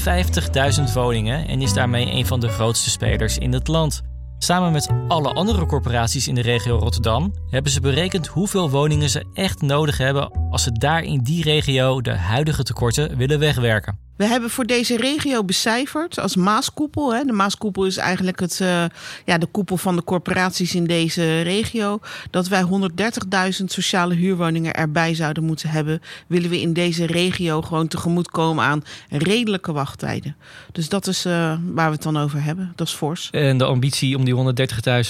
50.000 0.88 0.92
woningen 0.94 1.48
en 1.48 1.62
is 1.62 1.72
daarmee 1.72 2.10
een 2.10 2.26
van 2.26 2.40
de 2.40 2.48
grootste 2.48 2.90
spelers 2.90 3.38
in 3.38 3.52
het 3.52 3.68
land. 3.68 4.02
Samen 4.38 4.72
met 4.72 4.88
alle 5.08 5.32
andere 5.32 5.66
corporaties 5.66 6.28
in 6.28 6.34
de 6.34 6.42
regio 6.42 6.76
Rotterdam 6.76 7.32
hebben 7.50 7.72
ze 7.72 7.80
berekend 7.80 8.26
hoeveel 8.26 8.70
woningen 8.70 9.10
ze 9.10 9.24
echt 9.34 9.62
nodig 9.62 9.98
hebben 9.98 10.30
als 10.50 10.62
ze 10.62 10.72
daar 10.72 11.02
in 11.02 11.22
die 11.22 11.42
regio 11.42 12.00
de 12.00 12.16
huidige 12.16 12.62
tekorten 12.62 13.16
willen 13.16 13.38
wegwerken. 13.38 14.03
We 14.16 14.24
hebben 14.24 14.50
voor 14.50 14.66
deze 14.66 14.96
regio 14.96 15.44
becijferd 15.44 16.18
als 16.18 16.36
Maaskoepel. 16.36 17.14
Hè, 17.14 17.24
de 17.24 17.32
Maaskoepel 17.32 17.86
is 17.86 17.96
eigenlijk 17.96 18.40
het, 18.40 18.58
uh, 18.62 18.84
ja, 19.24 19.38
de 19.38 19.46
koepel 19.46 19.76
van 19.76 19.96
de 19.96 20.04
corporaties 20.04 20.74
in 20.74 20.84
deze 20.84 21.40
regio. 21.40 22.00
Dat 22.30 22.48
wij 22.48 22.62
130.000 22.62 23.64
sociale 23.64 24.14
huurwoningen 24.14 24.74
erbij 24.74 25.14
zouden 25.14 25.44
moeten 25.44 25.68
hebben. 25.68 26.02
Willen 26.26 26.50
we 26.50 26.60
in 26.60 26.72
deze 26.72 27.06
regio 27.06 27.62
gewoon 27.62 27.88
tegemoetkomen 27.88 28.64
aan 28.64 28.84
redelijke 29.08 29.72
wachttijden. 29.72 30.36
Dus 30.72 30.88
dat 30.88 31.06
is 31.06 31.26
uh, 31.26 31.32
waar 31.64 31.86
we 31.86 31.94
het 31.94 32.02
dan 32.02 32.16
over 32.16 32.42
hebben. 32.42 32.72
Dat 32.76 32.86
is 32.86 32.92
fors. 32.92 33.28
En 33.30 33.58
de 33.58 33.64
ambitie 33.64 34.16
om 34.16 34.24
die 34.24 34.34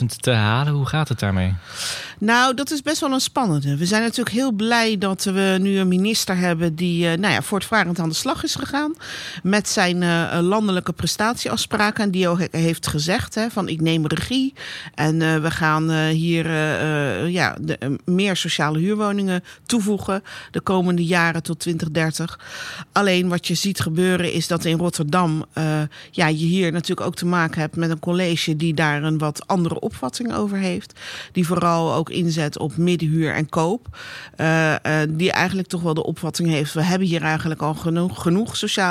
130.000 0.01 0.07
te 0.21 0.31
halen, 0.31 0.73
hoe 0.73 0.87
gaat 0.87 1.09
het 1.09 1.19
daarmee? 1.19 1.55
Nou, 2.19 2.55
dat 2.55 2.71
is 2.71 2.83
best 2.83 3.01
wel 3.01 3.13
een 3.13 3.21
spannende. 3.21 3.77
We 3.77 3.87
zijn 3.87 4.03
natuurlijk 4.03 4.37
heel 4.37 4.53
blij 4.53 4.99
dat 4.99 5.25
we 5.25 5.57
nu 5.61 5.79
een 5.79 5.89
minister 5.89 6.37
hebben 6.37 6.75
die 6.75 7.07
uh, 7.07 7.19
nou 7.19 7.33
ja, 7.33 7.43
voortvarend 7.43 7.99
aan 7.99 8.09
de 8.09 8.15
slag 8.15 8.45
is 8.45 8.55
gegaan 8.55 8.94
met 9.43 9.69
zijn 9.69 10.03
uh, 10.03 10.39
landelijke 10.41 10.93
prestatieafspraken. 10.93 12.05
En 12.05 12.11
die 12.11 12.29
ook 12.29 12.47
heeft 12.51 12.87
gezegd 12.87 13.35
hè, 13.35 13.51
van 13.51 13.69
ik 13.69 13.81
neem 13.81 14.07
regie. 14.07 14.55
En 14.95 15.21
uh, 15.21 15.37
we 15.37 15.51
gaan 15.51 15.91
hier 16.09 16.51
ja, 17.29 17.57
de, 17.61 17.99
meer 18.05 18.37
sociale 18.37 18.79
huurwoningen 18.79 19.45
toevoegen 19.67 20.23
de 20.51 20.61
komende 20.61 21.05
jaren 21.05 21.43
tot 21.43 21.59
2030. 21.59 22.41
Alleen 22.93 23.29
wat 23.29 23.47
je 23.47 23.55
ziet 23.55 23.81
gebeuren 23.81 24.33
is 24.33 24.47
dat 24.47 24.65
in 24.65 24.79
Rotterdam 24.79 25.45
ja, 26.11 26.27
je 26.27 26.47
hier 26.47 26.73
natuurlijk 26.73 27.07
ook 27.07 27.15
te 27.15 27.27
maken 27.27 27.61
hebt 27.61 27.77
met 27.77 27.91
een 27.91 27.99
college 27.99 28.57
die 28.57 28.75
daar 28.75 29.03
een 29.03 29.19
wat 29.19 29.47
andere 29.47 29.81
opvatting 29.81 30.35
over 30.35 30.59
heeft. 30.59 31.01
Die 31.33 31.47
vooral 31.47 31.95
ook 31.95 32.11
inzet 32.11 32.59
op 32.59 32.77
middenhuur 32.77 33.35
en 33.35 33.49
koop. 33.49 33.99
die 35.09 35.33
eigenlijk 35.33 35.69
toch 35.69 35.83
wel 35.83 35.95
de 35.95 36.05
opvatting 36.05 36.49
heeft, 36.49 36.73
we 36.73 36.83
hebben 36.83 37.09
hier 37.09 37.23
eigenlijk 37.23 37.63
al 37.63 37.75
genoeg, 37.75 38.23
genoeg 38.23 38.57
sociale 38.57 38.84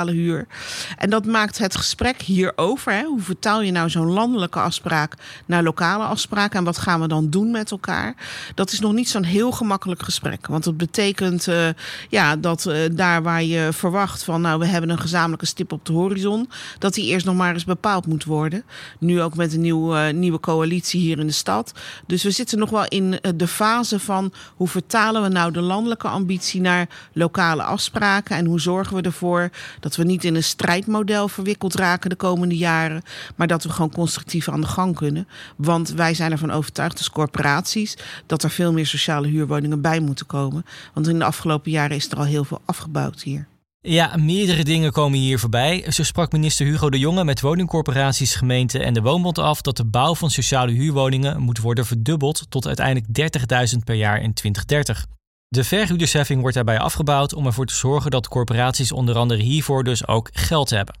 En 0.96 1.10
dat 1.10 1.26
maakt 1.26 1.58
het 1.58 1.76
gesprek 1.76 2.22
hierover. 2.22 2.92
Hè, 2.92 3.04
hoe 3.04 3.20
vertaal 3.20 3.62
je 3.62 3.72
nou 3.72 3.90
zo'n 3.90 4.10
landelijke 4.10 4.60
afspraak 4.60 5.14
naar 5.46 5.62
lokale 5.62 6.04
afspraken? 6.04 6.58
En 6.58 6.64
wat 6.64 6.78
gaan 6.78 7.00
we 7.00 7.08
dan 7.08 7.30
doen 7.30 7.50
met 7.50 7.70
elkaar? 7.70 8.14
Dat 8.54 8.72
is 8.72 8.80
nog 8.80 8.92
niet 8.92 9.08
zo'n 9.08 9.22
heel 9.24 9.52
gemakkelijk 9.52 10.02
gesprek. 10.02 10.46
Want 10.46 10.64
dat 10.64 10.76
betekent 10.76 11.46
uh, 11.46 11.68
ja, 12.08 12.36
dat 12.36 12.66
uh, 12.66 12.76
daar 12.92 13.22
waar 13.22 13.42
je 13.42 13.68
verwacht 13.72 14.24
van... 14.24 14.40
nou, 14.40 14.58
we 14.58 14.66
hebben 14.66 14.90
een 14.90 14.98
gezamenlijke 14.98 15.46
stip 15.46 15.72
op 15.72 15.84
de 15.86 15.92
horizon... 15.92 16.50
dat 16.78 16.94
die 16.94 17.06
eerst 17.06 17.26
nog 17.26 17.36
maar 17.36 17.52
eens 17.52 17.64
bepaald 17.64 18.06
moet 18.06 18.24
worden. 18.24 18.64
Nu 18.98 19.22
ook 19.22 19.36
met 19.36 19.52
een 19.52 19.60
nieuwe, 19.60 20.08
uh, 20.08 20.14
nieuwe 20.14 20.40
coalitie 20.40 21.00
hier 21.00 21.18
in 21.18 21.26
de 21.26 21.32
stad. 21.32 21.72
Dus 22.06 22.22
we 22.22 22.30
zitten 22.30 22.58
nog 22.58 22.70
wel 22.70 22.86
in 22.88 23.18
de 23.34 23.48
fase 23.48 23.98
van... 23.98 24.32
hoe 24.56 24.68
vertalen 24.68 25.22
we 25.22 25.28
nou 25.28 25.52
de 25.52 25.60
landelijke 25.60 26.08
ambitie 26.08 26.60
naar 26.60 26.88
lokale 27.12 27.62
afspraken... 27.62 28.36
en 28.36 28.46
hoe 28.46 28.60
zorgen 28.60 28.96
we 28.96 29.02
ervoor 29.02 29.50
dat 29.84 29.96
we 29.96 30.04
niet 30.04 30.24
in 30.24 30.34
een 30.34 30.44
strijdmodel 30.44 31.28
verwikkeld 31.28 31.74
raken 31.74 32.10
de 32.10 32.16
komende 32.16 32.56
jaren. 32.56 33.02
Maar 33.36 33.46
dat 33.46 33.62
we 33.62 33.68
gewoon 33.68 33.90
constructief 33.90 34.48
aan 34.48 34.60
de 34.60 34.66
gang 34.66 34.96
kunnen. 34.96 35.28
Want 35.56 35.90
wij 35.90 36.14
zijn 36.14 36.32
ervan 36.32 36.50
overtuigd 36.50 36.98
als 36.98 37.10
corporaties 37.10 37.96
dat 38.26 38.42
er 38.42 38.50
veel 38.50 38.72
meer 38.72 38.86
sociale 38.86 39.28
huurwoningen 39.28 39.80
bij 39.80 40.00
moeten 40.00 40.26
komen. 40.26 40.64
Want 40.94 41.08
in 41.08 41.18
de 41.18 41.24
afgelopen 41.24 41.70
jaren 41.70 41.96
is 41.96 42.10
er 42.10 42.16
al 42.16 42.24
heel 42.24 42.44
veel 42.44 42.60
afgebouwd 42.64 43.22
hier. 43.22 43.46
Ja, 43.80 44.16
meerdere 44.16 44.64
dingen 44.64 44.92
komen 44.92 45.18
hier 45.18 45.38
voorbij. 45.38 45.84
Zo 45.92 46.02
sprak 46.02 46.32
minister 46.32 46.66
Hugo 46.66 46.90
de 46.90 46.98
Jonge 46.98 47.24
met 47.24 47.40
woningcorporaties, 47.40 48.34
gemeenten 48.34 48.84
en 48.84 48.94
de 48.94 49.02
Woonbond 49.02 49.38
af 49.38 49.60
dat 49.60 49.76
de 49.76 49.84
bouw 49.84 50.14
van 50.14 50.30
sociale 50.30 50.72
huurwoningen 50.72 51.40
moet 51.40 51.58
worden 51.58 51.86
verdubbeld 51.86 52.46
tot 52.48 52.66
uiteindelijk 52.66 53.06
30.000 53.74 53.78
per 53.84 53.94
jaar 53.94 54.22
in 54.22 54.34
2030. 54.34 55.06
De 55.54 55.64
verhuurdersheffing 55.64 56.40
wordt 56.40 56.54
daarbij 56.54 56.78
afgebouwd 56.78 57.34
om 57.34 57.46
ervoor 57.46 57.66
te 57.66 57.74
zorgen 57.74 58.10
dat 58.10 58.28
corporaties 58.28 58.92
onder 58.92 59.16
andere 59.16 59.42
hiervoor 59.42 59.84
dus 59.84 60.06
ook 60.06 60.30
geld 60.32 60.70
hebben. 60.70 60.98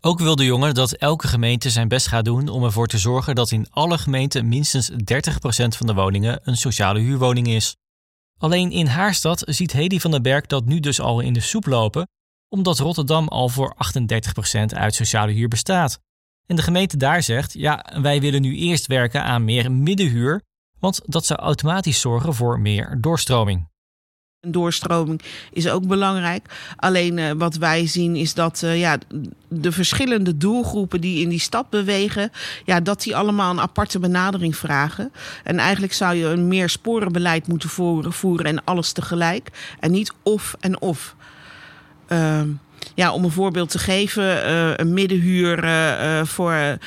Ook 0.00 0.18
wil 0.18 0.36
de 0.36 0.44
jongen 0.44 0.74
dat 0.74 0.92
elke 0.92 1.28
gemeente 1.28 1.70
zijn 1.70 1.88
best 1.88 2.06
gaat 2.06 2.24
doen 2.24 2.48
om 2.48 2.64
ervoor 2.64 2.86
te 2.86 2.98
zorgen 2.98 3.34
dat 3.34 3.50
in 3.50 3.66
alle 3.70 3.98
gemeenten 3.98 4.48
minstens 4.48 4.90
30% 4.90 4.94
van 5.68 5.86
de 5.86 5.94
woningen 5.94 6.40
een 6.42 6.56
sociale 6.56 6.98
huurwoning 6.98 7.46
is. 7.46 7.76
Alleen 8.38 8.70
in 8.70 8.86
haar 8.86 9.14
stad 9.14 9.42
ziet 9.46 9.72
Hedy 9.72 9.98
van 9.98 10.10
den 10.10 10.22
Berg 10.22 10.46
dat 10.46 10.64
nu 10.64 10.80
dus 10.80 11.00
al 11.00 11.20
in 11.20 11.32
de 11.32 11.40
soep 11.40 11.66
lopen, 11.66 12.08
omdat 12.48 12.78
Rotterdam 12.78 13.28
al 13.28 13.48
voor 13.48 13.74
38% 13.74 14.60
uit 14.66 14.94
sociale 14.94 15.32
huur 15.32 15.48
bestaat. 15.48 16.00
En 16.46 16.56
de 16.56 16.62
gemeente 16.62 16.96
daar 16.96 17.22
zegt: 17.22 17.52
ja, 17.52 17.86
wij 18.02 18.20
willen 18.20 18.42
nu 18.42 18.56
eerst 18.56 18.86
werken 18.86 19.24
aan 19.24 19.44
meer 19.44 19.72
middenhuur, 19.72 20.42
want 20.78 21.00
dat 21.04 21.26
zou 21.26 21.40
automatisch 21.40 22.00
zorgen 22.00 22.34
voor 22.34 22.60
meer 22.60 22.98
doorstroming. 23.00 23.69
Een 24.40 24.52
doorstroming 24.52 25.20
is 25.52 25.68
ook 25.68 25.86
belangrijk. 25.86 26.72
Alleen 26.76 27.16
uh, 27.16 27.30
wat 27.36 27.56
wij 27.56 27.86
zien 27.86 28.16
is 28.16 28.34
dat 28.34 28.62
uh, 28.64 28.78
ja, 28.78 28.98
de 29.48 29.72
verschillende 29.72 30.36
doelgroepen 30.36 31.00
die 31.00 31.22
in 31.22 31.28
die 31.28 31.38
stad 31.38 31.70
bewegen, 31.70 32.30
ja, 32.64 32.80
dat 32.80 33.02
die 33.02 33.16
allemaal 33.16 33.50
een 33.50 33.60
aparte 33.60 33.98
benadering 33.98 34.56
vragen. 34.56 35.12
En 35.44 35.58
eigenlijk 35.58 35.92
zou 35.92 36.14
je 36.14 36.26
een 36.26 36.48
meer 36.48 36.68
sporenbeleid 36.68 37.46
moeten 37.46 37.68
voeren, 38.12 38.46
en 38.46 38.64
alles 38.64 38.92
tegelijk. 38.92 39.50
En 39.80 39.90
niet 39.90 40.12
of 40.22 40.54
en 40.60 40.80
of. 40.80 41.16
Uh, 42.08 42.40
ja, 42.94 43.12
om 43.12 43.24
een 43.24 43.30
voorbeeld 43.30 43.70
te 43.70 43.78
geven, 43.78 44.24
uh, 44.24 44.72
een 44.76 44.94
middenhuur 44.94 45.56
voor 46.26 46.78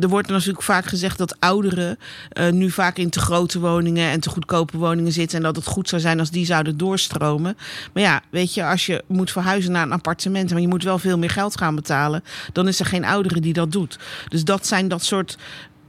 er 0.00 0.08
wordt 0.08 0.28
natuurlijk 0.28 0.62
vaak 0.62 0.86
gezegd 0.86 1.18
dat 1.18 1.36
ouderen 1.40 1.98
uh, 2.32 2.50
nu 2.50 2.70
vaak 2.70 2.96
in 2.96 3.10
te 3.10 3.20
grote 3.20 3.60
woningen 3.60 4.10
en 4.10 4.20
te 4.20 4.30
goedkope 4.30 4.78
woningen 4.78 5.12
zitten. 5.12 5.38
En 5.38 5.44
dat 5.44 5.56
het 5.56 5.66
goed 5.66 5.88
zou 5.88 6.00
zijn 6.00 6.18
als 6.18 6.30
die 6.30 6.46
zouden 6.46 6.76
doorstromen. 6.76 7.56
Maar 7.92 8.02
ja, 8.02 8.22
weet 8.30 8.54
je, 8.54 8.64
als 8.64 8.86
je 8.86 9.04
moet 9.06 9.30
verhuizen 9.30 9.72
naar 9.72 9.82
een 9.82 9.92
appartement, 9.92 10.50
maar 10.50 10.60
je 10.60 10.68
moet 10.68 10.82
wel 10.82 10.98
veel 10.98 11.18
meer 11.18 11.30
geld 11.30 11.58
gaan 11.58 11.74
betalen, 11.74 12.24
dan 12.52 12.68
is 12.68 12.80
er 12.80 12.86
geen 12.86 13.04
oudere 13.04 13.40
die 13.40 13.52
dat 13.52 13.72
doet. 13.72 13.98
Dus 14.28 14.44
dat 14.44 14.66
zijn 14.66 14.88
dat 14.88 15.04
soort 15.04 15.36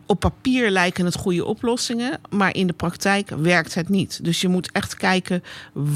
op 0.05 0.20
papier 0.20 0.70
lijken 0.70 1.05
het 1.05 1.15
goede 1.15 1.46
oplossingen, 1.46 2.20
maar 2.29 2.55
in 2.55 2.67
de 2.67 2.74
praktijk 2.74 3.29
werkt 3.29 3.74
het 3.74 3.89
niet. 3.89 4.24
Dus 4.24 4.41
je 4.41 4.48
moet 4.48 4.72
echt 4.72 4.96
kijken 4.96 5.44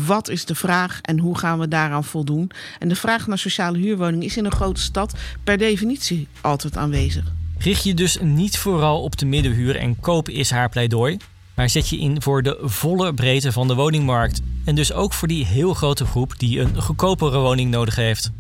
wat 0.05 0.29
is 0.29 0.45
de 0.45 0.55
vraag 0.55 0.99
en 1.01 1.19
hoe 1.19 1.37
gaan 1.37 1.59
we 1.59 1.67
daaraan 1.67 2.03
voldoen. 2.03 2.51
En 2.79 2.87
de 2.87 2.95
vraag 2.95 3.27
naar 3.27 3.37
sociale 3.37 3.77
huurwoningen 3.77 4.25
is 4.25 4.37
in 4.37 4.45
een 4.45 4.51
grote 4.51 4.81
stad 4.81 5.13
per 5.43 5.57
definitie 5.57 6.27
altijd 6.41 6.77
aanwezig. 6.77 7.38
Richt 7.59 7.83
je 7.83 7.93
dus 7.93 8.17
niet 8.21 8.57
vooral 8.57 9.01
op 9.01 9.17
de 9.17 9.25
middenhuur 9.25 9.75
en 9.75 9.99
koop 9.99 10.29
is 10.29 10.51
haar 10.51 10.69
pleidooi, 10.69 11.17
maar 11.55 11.69
zet 11.69 11.89
je 11.89 11.99
in 11.99 12.21
voor 12.21 12.43
de 12.43 12.57
volle 12.61 13.13
breedte 13.13 13.51
van 13.51 13.67
de 13.67 13.75
woningmarkt. 13.75 14.41
En 14.65 14.75
dus 14.75 14.93
ook 14.93 15.13
voor 15.13 15.27
die 15.27 15.45
heel 15.45 15.73
grote 15.73 16.05
groep 16.05 16.33
die 16.37 16.59
een 16.59 16.81
goedkopere 16.81 17.37
woning 17.37 17.71
nodig 17.71 17.95
heeft. 17.95 18.31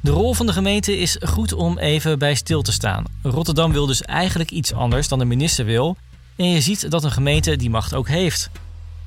De 0.00 0.10
rol 0.10 0.34
van 0.34 0.46
de 0.46 0.52
gemeente 0.52 0.98
is 0.98 1.16
goed 1.24 1.52
om 1.52 1.78
even 1.78 2.18
bij 2.18 2.34
stil 2.34 2.62
te 2.62 2.72
staan. 2.72 3.04
Rotterdam 3.22 3.72
wil 3.72 3.86
dus 3.86 4.02
eigenlijk 4.02 4.50
iets 4.50 4.72
anders 4.72 5.08
dan 5.08 5.18
de 5.18 5.24
minister 5.24 5.64
wil. 5.64 5.96
En 6.36 6.50
je 6.50 6.60
ziet 6.60 6.90
dat 6.90 7.04
een 7.04 7.12
gemeente 7.12 7.56
die 7.56 7.70
macht 7.70 7.94
ook 7.94 8.08
heeft. 8.08 8.50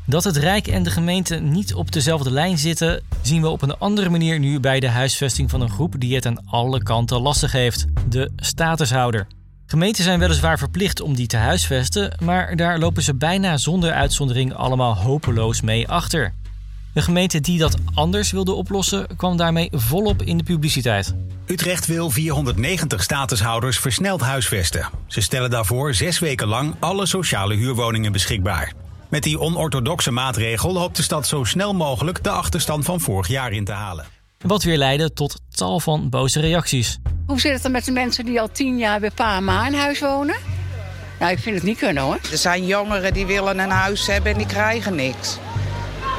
Dat 0.06 0.24
het 0.24 0.38
Rijk 0.38 0.68
en 0.68 0.84
de 0.84 0.90
gemeente 0.90 1.36
niet 1.36 1.74
op 1.74 1.92
dezelfde 1.92 2.32
lijn 2.32 2.58
zitten, 2.58 3.04
zien 3.22 3.42
we 3.42 3.50
op 3.50 3.62
een 3.62 3.78
andere 3.78 4.10
manier 4.10 4.40
nu 4.40 4.60
bij 4.60 4.80
de 4.80 4.90
huisvesting 4.90 5.50
van 5.50 5.62
een 5.62 5.70
groep 5.70 5.96
die 5.98 6.16
het 6.16 6.26
aan 6.26 6.46
alle 6.46 6.84
kanten 6.84 7.22
lastig 7.22 7.52
heeft: 7.52 7.86
de 8.10 8.32
statushouder. 8.36 9.28
Gemeenten 9.72 10.04
zijn 10.04 10.20
weliswaar 10.20 10.58
verplicht 10.58 11.02
om 11.02 11.16
die 11.16 11.28
te 11.28 11.38
huisvesten, 11.38 12.18
maar 12.24 12.56
daar 12.56 12.80
lopen 12.80 13.04
ze 13.04 13.16
bijna 13.16 13.58
zonder 13.58 13.92
uitzondering 13.92 14.54
allemaal 14.54 14.98
hopeloos 14.98 15.62
mee 15.62 15.88
achter. 15.88 16.34
De 16.94 17.02
gemeente 17.02 17.40
die 17.40 17.60
dat 17.60 17.78
anders 17.94 18.32
wilde 18.32 18.54
oplossen, 18.54 19.08
kwam 19.18 19.38
daarmee 19.38 19.70
volop 19.72 20.22
in 20.22 20.38
de 20.38 20.44
publiciteit. 20.44 21.16
Utrecht 21.46 21.86
wil 21.86 22.10
490 22.10 23.04
statushouders 23.04 23.80
versneld 23.80 24.22
huisvesten. 24.22 24.90
Ze 25.08 25.22
stellen 25.22 25.50
daarvoor 25.50 25.94
zes 25.94 26.20
weken 26.20 26.48
lang 26.48 26.76
alle 26.80 27.06
sociale 27.06 27.56
huurwoningen 27.56 28.12
beschikbaar. 28.12 28.74
Met 29.10 29.24
die 29.24 29.40
onorthodoxe 29.40 30.12
maatregel 30.12 30.78
hoopt 30.78 30.96
de 30.96 31.04
stad 31.04 31.28
zo 31.28 31.44
snel 31.44 31.74
mogelijk 31.74 32.24
de 32.24 32.30
achterstand 32.30 32.86
van 32.86 33.00
vorig 33.00 33.28
jaar 33.28 33.52
in 33.52 33.66
te 33.66 33.72
halen. 33.72 34.06
Wat 34.42 34.64
weer 34.64 34.78
leidde 34.78 35.14
tot 35.14 35.42
tal 35.50 35.80
van 35.80 36.10
boze 36.10 36.40
reacties. 36.40 36.98
Hoe 37.26 37.40
zit 37.40 37.54
het 37.54 37.62
dan 37.62 37.72
met 37.72 37.86
de 37.86 37.92
mensen 37.92 38.26
die 38.26 38.42
al 38.42 38.52
tien 38.52 38.78
jaar 38.78 39.00
bij 39.00 39.12
pa 39.12 39.38
en 39.38 39.44
ma 39.44 39.68
in 39.68 39.74
huis 39.74 40.00
wonen? 40.00 40.36
Nou, 41.20 41.32
ik 41.32 41.40
vind 41.40 41.56
het 41.56 41.64
niet 41.64 41.78
kunnen 41.78 42.04
hoor. 42.04 42.20
Er 42.32 42.38
zijn 42.38 42.66
jongeren 42.66 43.14
die 43.14 43.26
willen 43.26 43.60
een 43.60 43.70
huis 43.70 44.08
hebben 44.08 44.32
en 44.32 44.38
die 44.38 44.48
krijgen 44.48 44.96
niks. 44.96 45.38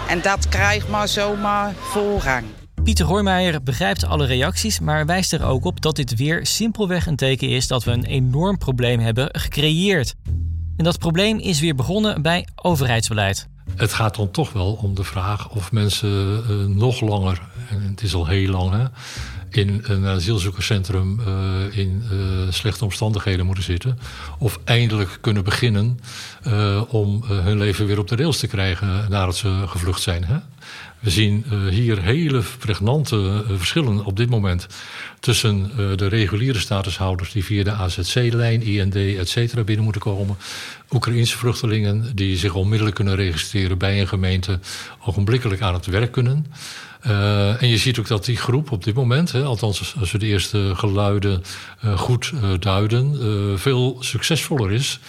En 0.08 0.22
dat 0.22 0.48
krijgt 0.48 0.88
maar 0.88 1.08
zomaar 1.08 1.72
voorrang. 1.74 2.44
Pieter 2.84 3.06
Hoijmeijer 3.06 3.62
begrijpt 3.62 4.04
alle 4.04 4.26
reacties, 4.26 4.80
maar 4.80 5.06
wijst 5.06 5.32
er 5.32 5.44
ook 5.44 5.64
op 5.64 5.80
dat 5.80 5.96
dit 5.96 6.16
weer 6.16 6.46
simpelweg 6.46 7.06
een 7.06 7.16
teken 7.16 7.48
is 7.48 7.66
dat 7.66 7.84
we 7.84 7.90
een 7.90 8.04
enorm 8.04 8.58
probleem 8.58 9.00
hebben 9.00 9.28
gecreëerd. 9.32 10.14
En 10.76 10.84
dat 10.84 10.98
probleem 10.98 11.38
is 11.38 11.60
weer 11.60 11.74
begonnen 11.74 12.22
bij 12.22 12.46
overheidsbeleid. 12.54 13.48
Het 13.76 13.92
gaat 13.92 14.16
dan 14.16 14.30
toch 14.30 14.52
wel 14.52 14.72
om 14.72 14.94
de 14.94 15.04
vraag 15.04 15.48
of 15.48 15.72
mensen 15.72 16.44
uh, 16.50 16.66
nog 16.66 17.00
langer, 17.00 17.40
en 17.68 17.82
het 17.82 18.02
is 18.02 18.14
al 18.14 18.26
heel 18.26 18.50
lang, 18.50 18.70
hè, 18.72 18.84
in 19.50 19.80
een 19.82 20.06
asielzoekerscentrum 20.06 21.20
uh, 21.20 21.78
in 21.78 22.02
uh, 22.12 22.18
slechte 22.50 22.84
omstandigheden 22.84 23.46
moeten 23.46 23.64
zitten. 23.64 23.98
Of 24.38 24.58
eindelijk 24.64 25.18
kunnen 25.20 25.44
beginnen 25.44 25.98
om 26.88 27.22
hun 27.24 27.58
leven 27.58 27.86
weer 27.86 27.98
op 27.98 28.08
de 28.08 28.16
rails 28.16 28.38
te 28.38 28.46
krijgen 28.46 29.06
nadat 29.10 29.36
ze 29.36 29.62
gevlucht 29.66 30.02
zijn. 30.02 30.24
Hè? 30.24 30.36
We 31.02 31.10
zien 31.10 31.44
uh, 31.52 31.68
hier 31.68 32.02
hele 32.02 32.42
pregnante 32.58 33.16
uh, 33.16 33.56
verschillen 33.56 34.04
op 34.04 34.16
dit 34.16 34.30
moment 34.30 34.66
tussen 35.20 35.70
uh, 35.70 35.96
de 35.96 36.06
reguliere 36.06 36.58
statushouders 36.58 37.32
die 37.32 37.44
via 37.44 37.64
de 37.64 37.72
AZC-lijn, 37.72 38.62
IND, 38.62 38.96
et 38.96 39.28
cetera 39.28 39.64
binnen 39.64 39.84
moeten 39.84 40.02
komen. 40.02 40.36
Oekraïnse 40.90 41.38
vluchtelingen 41.38 42.14
die 42.14 42.36
zich 42.36 42.54
onmiddellijk 42.54 42.96
kunnen 42.96 43.14
registreren 43.14 43.78
bij 43.78 44.00
een 44.00 44.08
gemeente, 44.08 44.58
ogenblikkelijk 45.04 45.60
aan 45.60 45.74
het 45.74 45.86
werk 45.86 46.12
kunnen. 46.12 46.46
En 47.58 47.68
je 47.68 47.76
ziet 47.76 47.98
ook 47.98 48.08
dat 48.08 48.24
die 48.24 48.36
groep 48.36 48.70
op 48.70 48.84
dit 48.84 48.94
moment, 48.94 49.32
hè, 49.32 49.42
althans 49.42 49.94
als 50.00 50.12
we 50.12 50.18
de 50.18 50.26
eerste 50.26 50.72
geluiden 50.74 51.42
goed 51.96 52.32
duiden, 52.58 53.18
veel 53.58 53.96
succesvoller 54.00 54.72
is 54.72 55.00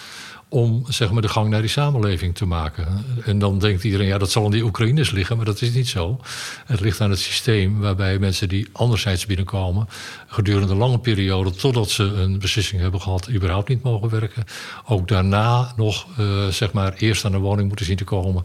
om 0.54 0.84
zeg 0.88 1.10
maar, 1.10 1.22
de 1.22 1.28
gang 1.28 1.48
naar 1.48 1.60
die 1.60 1.70
samenleving 1.70 2.34
te 2.34 2.46
maken. 2.46 3.04
En 3.24 3.38
dan 3.38 3.58
denkt 3.58 3.84
iedereen, 3.84 4.06
ja, 4.06 4.18
dat 4.18 4.30
zal 4.30 4.44
aan 4.44 4.50
die 4.50 4.64
Oekraïners 4.64 5.10
liggen, 5.10 5.36
maar 5.36 5.44
dat 5.44 5.60
is 5.60 5.74
niet 5.74 5.88
zo. 5.88 6.20
Het 6.66 6.80
ligt 6.80 7.00
aan 7.00 7.10
het 7.10 7.18
systeem 7.18 7.80
waarbij 7.80 8.18
mensen 8.18 8.48
die 8.48 8.68
anderzijds 8.72 9.26
binnenkomen, 9.26 9.88
gedurende 10.26 10.72
een 10.72 10.78
lange 10.78 10.98
periode, 10.98 11.50
totdat 11.50 11.90
ze 11.90 12.02
een 12.02 12.38
beslissing 12.38 12.80
hebben 12.80 13.00
gehad, 13.00 13.30
überhaupt 13.30 13.68
niet 13.68 13.82
mogen 13.82 14.08
werken. 14.08 14.44
Ook 14.86 15.08
daarna 15.08 15.72
nog, 15.76 16.06
uh, 16.18 16.46
zeg 16.46 16.72
maar, 16.72 16.92
eerst 16.92 17.24
aan 17.24 17.34
een 17.34 17.40
woning 17.40 17.68
moeten 17.68 17.86
zien 17.86 17.96
te 17.96 18.04
komen, 18.04 18.44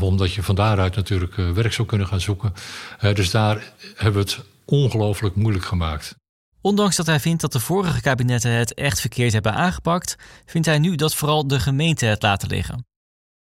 omdat 0.00 0.32
je 0.32 0.42
van 0.42 0.54
daaruit 0.54 0.96
natuurlijk 0.96 1.36
uh, 1.36 1.50
werk 1.50 1.72
zou 1.72 1.88
kunnen 1.88 2.06
gaan 2.06 2.20
zoeken. 2.20 2.52
Uh, 3.00 3.14
dus 3.14 3.30
daar 3.30 3.72
hebben 3.94 4.24
we 4.24 4.30
het 4.30 4.44
ongelooflijk 4.64 5.34
moeilijk 5.34 5.64
gemaakt. 5.64 6.19
Ondanks 6.62 6.96
dat 6.96 7.06
hij 7.06 7.20
vindt 7.20 7.40
dat 7.40 7.52
de 7.52 7.60
vorige 7.60 8.00
kabinetten 8.00 8.50
het 8.50 8.74
echt 8.74 9.00
verkeerd 9.00 9.32
hebben 9.32 9.54
aangepakt, 9.54 10.16
vindt 10.44 10.66
hij 10.66 10.78
nu 10.78 10.94
dat 10.94 11.14
vooral 11.14 11.46
de 11.46 11.60
gemeente 11.60 12.06
het 12.06 12.22
laten 12.22 12.48
liggen. 12.48 12.86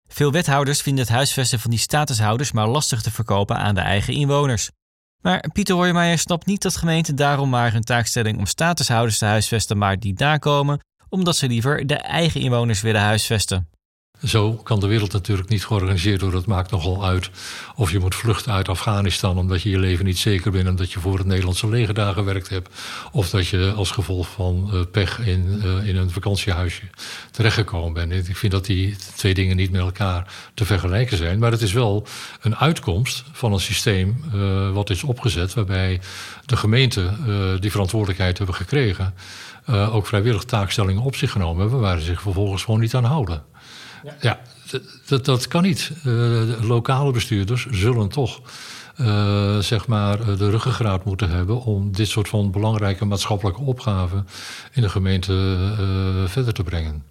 Veel 0.08 0.32
wethouders 0.32 0.82
vinden 0.82 1.04
het 1.04 1.14
huisvesten 1.14 1.60
van 1.60 1.72
die 1.72 1.80
statushouders 1.80 2.52
maar 2.52 2.68
lastig 2.68 3.02
te 3.02 3.12
verkopen 3.12 3.58
aan 3.58 3.76
de 3.76 3.82
eigen 3.82 4.14
inwoners. 4.14 4.70
Maar 5.22 5.50
Pieter 5.54 5.76
Hoijmaier 5.76 6.18
snapt 6.18 6.46
niet 6.46 6.62
dat 6.62 6.78
gemeenten 6.78 7.16
daarom 7.16 7.50
maar 7.50 7.72
hun 7.72 7.84
taakstelling 7.84 8.38
om 8.38 8.46
statushouders 8.46 9.18
te 9.18 9.26
huisvesten 9.26 9.78
maar 9.78 10.00
die 10.00 10.14
nakomen, 10.16 10.80
omdat 11.10 11.36
ze 11.36 11.48
liever 11.48 11.88
de 11.88 11.96
eigen 11.96 12.42
inwoners 12.42 12.82
willen 12.82 13.02
huisvesten. 13.02 13.70
Zo 14.24 14.54
kan 14.54 14.80
de 14.80 14.88
wereld 14.88 15.12
natuurlijk 15.12 15.50
niet 15.50 15.66
georganiseerd 15.66 16.22
worden. 16.22 16.40
Het 16.40 16.50
maakt 16.50 16.72
nogal 16.72 17.06
uit 17.06 17.30
of 17.76 17.92
je 17.92 18.00
moet 18.00 18.16
vluchten 18.16 18.52
uit 18.52 18.70
Afghanistan 18.70 19.38
omdat 19.38 19.62
je 19.62 19.70
je 19.70 19.80
leven 19.80 20.06
niet 20.06 20.18
zeker 20.18 20.52
bent 20.52 20.70
omdat 20.70 20.92
je 20.92 21.00
voor 21.00 21.18
het 21.18 21.28
Nederlandse 21.28 21.70
leger 21.70 21.94
daar 21.94 22.14
gewerkt 22.14 22.50
hebt. 22.50 22.70
Of 23.12 23.30
dat 23.30 23.48
je 23.48 23.74
als 23.76 23.92
gevolg 23.92 24.28
van 24.28 24.70
uh, 24.74 24.82
pech 24.92 25.20
in, 25.20 25.62
uh, 25.64 25.88
in 25.88 25.96
een 25.96 26.10
vakantiehuisje 26.10 26.82
terechtgekomen 27.32 27.94
bent. 27.94 28.30
Ik 28.30 28.38
vind 28.38 28.52
dat 28.52 28.66
die 28.66 28.96
twee 29.16 29.34
dingen 29.34 29.56
niet 29.56 29.72
met 29.72 29.82
elkaar 29.82 30.34
te 30.54 30.66
vergelijken 30.66 31.18
zijn. 31.18 31.40
Maar 31.40 31.52
het 31.52 31.62
is 31.62 31.74
wel 31.74 32.08
een 32.42 32.56
uitkomst 32.56 33.24
van 33.32 33.54
een 33.54 33.60
systeem 33.60 34.24
uh, 34.36 34.72
wat 34.72 34.90
is 34.90 35.04
opgezet 35.04 35.54
waarbij 35.54 36.02
de 36.46 36.58
gemeenten 36.58 37.16
die 37.60 37.72
verantwoordelijkheid 37.72 38.38
hebben 38.38 38.56
gekregen. 38.56 39.14
ook 39.68 40.08
vrijwillig 40.08 40.44
taakstellingen 40.44 41.02
op 41.02 41.16
zich 41.16 41.32
genomen 41.32 41.62
hebben 41.62 41.80
waar 41.80 42.00
ze 42.00 42.06
zich 42.06 42.22
vervolgens 42.22 42.64
gewoon 42.64 42.80
niet 42.80 42.96
aan 42.96 43.04
houden. 43.04 43.44
Ja, 44.04 44.16
ja 44.22 44.40
dat, 45.06 45.26
dat 45.26 45.48
kan 45.48 45.64
niet. 45.64 45.92
Uh, 45.98 46.04
de 46.04 46.58
lokale 46.62 47.12
bestuurders 47.12 47.66
zullen 47.66 48.10
toch 48.10 48.42
uh, 49.02 49.58
zeg 49.58 49.88
maar 49.88 50.38
de 50.38 50.50
ruggengraat 50.50 51.06
moeten 51.06 51.30
hebben 51.30 51.62
om 51.62 51.92
dit 51.92 52.08
soort 52.08 52.30
van 52.30 52.52
belangrijke 52.52 53.06
maatschappelijke 53.06 53.62
opgaven 53.62 54.28
in 54.72 54.82
de 54.82 54.90
gemeente 54.90 55.34
uh, 55.80 56.28
verder 56.28 56.54
te 56.54 56.64
brengen. 56.64 57.04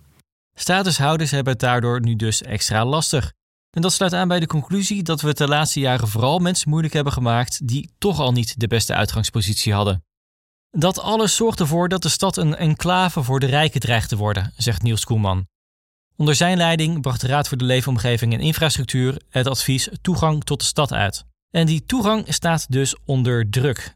Statushouders 0.55 1.31
hebben 1.31 1.53
het 1.53 1.63
daardoor 1.63 2.01
nu 2.01 2.17
dus 2.17 2.43
extra 2.43 2.85
lastig. 2.85 3.33
En 3.71 3.83
dat 3.83 3.93
sluit 3.93 4.13
aan 4.13 4.29
bij 4.29 4.41
de 4.41 4.47
conclusie 4.47 5.03
dat 5.03 5.21
we 5.21 5.29
het 5.29 5.37
de 5.37 5.49
laatste 5.49 5.81
jaren 5.81 6.09
vooral 6.09 6.39
mensen 6.39 6.69
moeilijk 6.69 6.95
hebben 6.95 7.13
gemaakt 7.13 7.69
die 7.69 7.91
toch 7.99 8.21
al 8.21 8.33
niet 8.33 8.61
de 8.61 8.67
beste 8.67 8.95
uitgangspositie 8.95 9.73
hadden. 9.73 10.05
Dat 10.71 11.01
alles 11.01 11.37
zorgt 11.37 11.61
ervoor 11.61 11.89
dat 11.89 12.03
de 12.03 12.09
stad 12.09 12.37
een 12.37 12.57
enclave 12.57 13.23
voor 13.23 13.41
de 13.41 13.47
rijken 13.47 13.81
dreigt 13.81 14.09
te 14.09 14.17
worden, 14.17 14.53
zegt 14.57 14.83
Niels 14.83 15.05
Koelman. 15.05 15.47
Onder 16.17 16.35
zijn 16.35 16.57
leiding 16.57 17.01
bracht 17.01 17.21
de 17.21 17.27
Raad 17.27 17.49
voor 17.49 17.59
de 17.59 17.65
Leefomgeving 17.65 18.33
en 18.33 18.41
Infrastructuur 18.41 19.21
het 19.31 19.47
advies 19.47 19.89
toegang 20.03 20.45
tot 20.45 20.61
de 20.61 20.67
stad 20.67 20.93
uit. 20.93 21.25
En 21.51 21.67
die 21.67 21.87
toegang 21.87 22.25
staat 22.29 22.67
dus 22.69 22.95
onder 23.05 23.51
druk. 23.51 23.95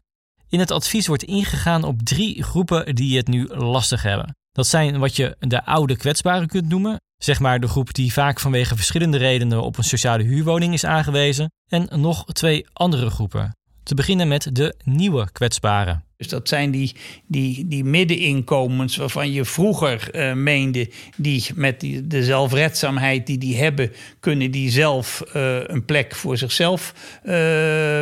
In 0.49 0.59
het 0.59 0.71
advies 0.71 1.07
wordt 1.07 1.23
ingegaan 1.23 1.83
op 1.83 2.01
drie 2.01 2.43
groepen 2.43 2.95
die 2.95 3.17
het 3.17 3.27
nu 3.27 3.47
lastig 3.47 4.01
hebben. 4.01 4.35
Dat 4.51 4.67
zijn 4.67 4.99
wat 4.99 5.15
je 5.15 5.35
de 5.39 5.65
oude 5.65 5.97
kwetsbaren 5.97 6.47
kunt 6.47 6.69
noemen, 6.69 7.01
zeg 7.17 7.39
maar 7.39 7.59
de 7.59 7.67
groep 7.67 7.93
die 7.93 8.13
vaak 8.13 8.39
vanwege 8.39 8.75
verschillende 8.75 9.17
redenen 9.17 9.63
op 9.63 9.77
een 9.77 9.83
sociale 9.83 10.23
huurwoning 10.23 10.73
is 10.73 10.85
aangewezen, 10.85 11.51
en 11.67 11.87
nog 12.01 12.25
twee 12.25 12.65
andere 12.73 13.09
groepen. 13.09 13.55
Te 13.83 13.95
beginnen 13.95 14.27
met 14.27 14.55
de 14.55 14.75
nieuwe 14.83 15.31
kwetsbaren. 15.31 16.03
Dus 16.21 16.29
dat 16.29 16.47
zijn 16.47 16.71
die, 16.71 16.91
die, 17.27 17.67
die 17.67 17.83
middeninkomens 17.83 18.95
waarvan 18.95 19.31
je 19.31 19.45
vroeger 19.45 20.09
uh, 20.13 20.33
meende, 20.33 20.89
die 21.17 21.45
met 21.55 21.79
die, 21.79 22.07
de 22.07 22.23
zelfredzaamheid 22.23 23.25
die 23.25 23.37
die 23.37 23.57
hebben, 23.57 23.91
kunnen 24.19 24.51
die 24.51 24.69
zelf 24.69 25.23
uh, 25.35 25.57
een 25.63 25.85
plek 25.85 26.15
voor 26.15 26.37
zichzelf 26.37 26.93
uh, 27.25 28.01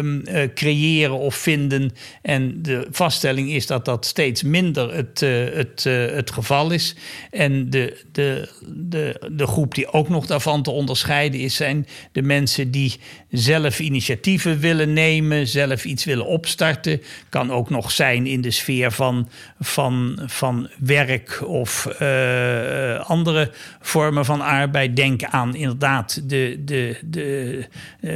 creëren 0.54 1.18
of 1.18 1.36
vinden. 1.36 1.92
En 2.22 2.62
de 2.62 2.88
vaststelling 2.92 3.52
is 3.52 3.68
dat 3.68 3.86
dat 3.86 4.06
steeds 4.06 4.44
minder 4.44 4.94
het, 4.94 5.20
het, 5.54 5.84
het 6.14 6.32
geval 6.32 6.72
is. 6.72 6.96
En 7.32 7.70
de, 7.70 8.04
de, 8.12 8.50
de, 8.76 9.30
de 9.32 9.48
groep 9.48 9.76
die 9.76 9.94
ook 9.94 10.10
nog 10.10 10.26
daarvan 10.26 10.64
te 10.64 10.72
onderscheiden 10.72 11.40
is, 11.40 11.56
zijn 11.56 11.88
de 12.12 12.22
mensen 12.22 12.72
die 12.72 13.00
zelf 13.30 13.80
initiatieven 13.80 14.60
willen 14.60 14.94
nemen, 14.94 15.48
zelf 15.48 15.86
iets 15.86 16.06
willen 16.06 16.26
opstarten. 16.26 17.02
Kan 17.30 17.52
ook 17.52 17.70
nog 17.70 17.92
zijn 17.92 18.08
in 18.16 18.42
de 18.42 18.52
sfeer 18.52 18.92
van, 18.92 19.30
van, 19.60 20.20
van 20.26 20.70
werk 20.80 21.42
of 21.46 21.88
uh, 22.02 23.00
andere 23.00 23.52
vormen 23.80 24.26
van 24.26 24.42
arbeid. 24.42 24.96
Denk 24.96 25.24
aan 25.24 25.56
inderdaad 25.56 26.30
de, 26.30 26.62
de, 26.66 27.00
de, 27.06 27.66
uh, 28.02 28.12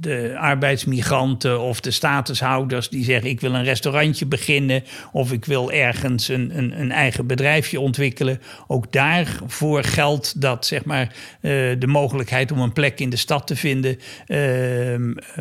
de 0.00 0.34
arbeidsmigranten 0.38 1.60
of 1.60 1.80
de 1.80 1.90
statushouders 1.90 2.88
die 2.88 3.04
zeggen: 3.04 3.30
Ik 3.30 3.40
wil 3.40 3.54
een 3.54 3.64
restaurantje 3.64 4.26
beginnen 4.26 4.84
of 5.12 5.32
ik 5.32 5.44
wil 5.44 5.72
ergens 5.72 6.28
een, 6.28 6.58
een, 6.58 6.80
een 6.80 6.92
eigen 6.92 7.26
bedrijfje 7.26 7.80
ontwikkelen. 7.80 8.40
Ook 8.66 8.92
daarvoor 8.92 9.84
geldt 9.84 10.40
dat 10.40 10.66
zeg 10.66 10.84
maar, 10.84 11.14
de 11.78 11.86
mogelijkheid 11.86 12.52
om 12.52 12.60
een 12.60 12.72
plek 12.72 13.00
in 13.00 13.10
de 13.10 13.16
stad 13.16 13.46
te 13.46 13.56
vinden 13.56 13.98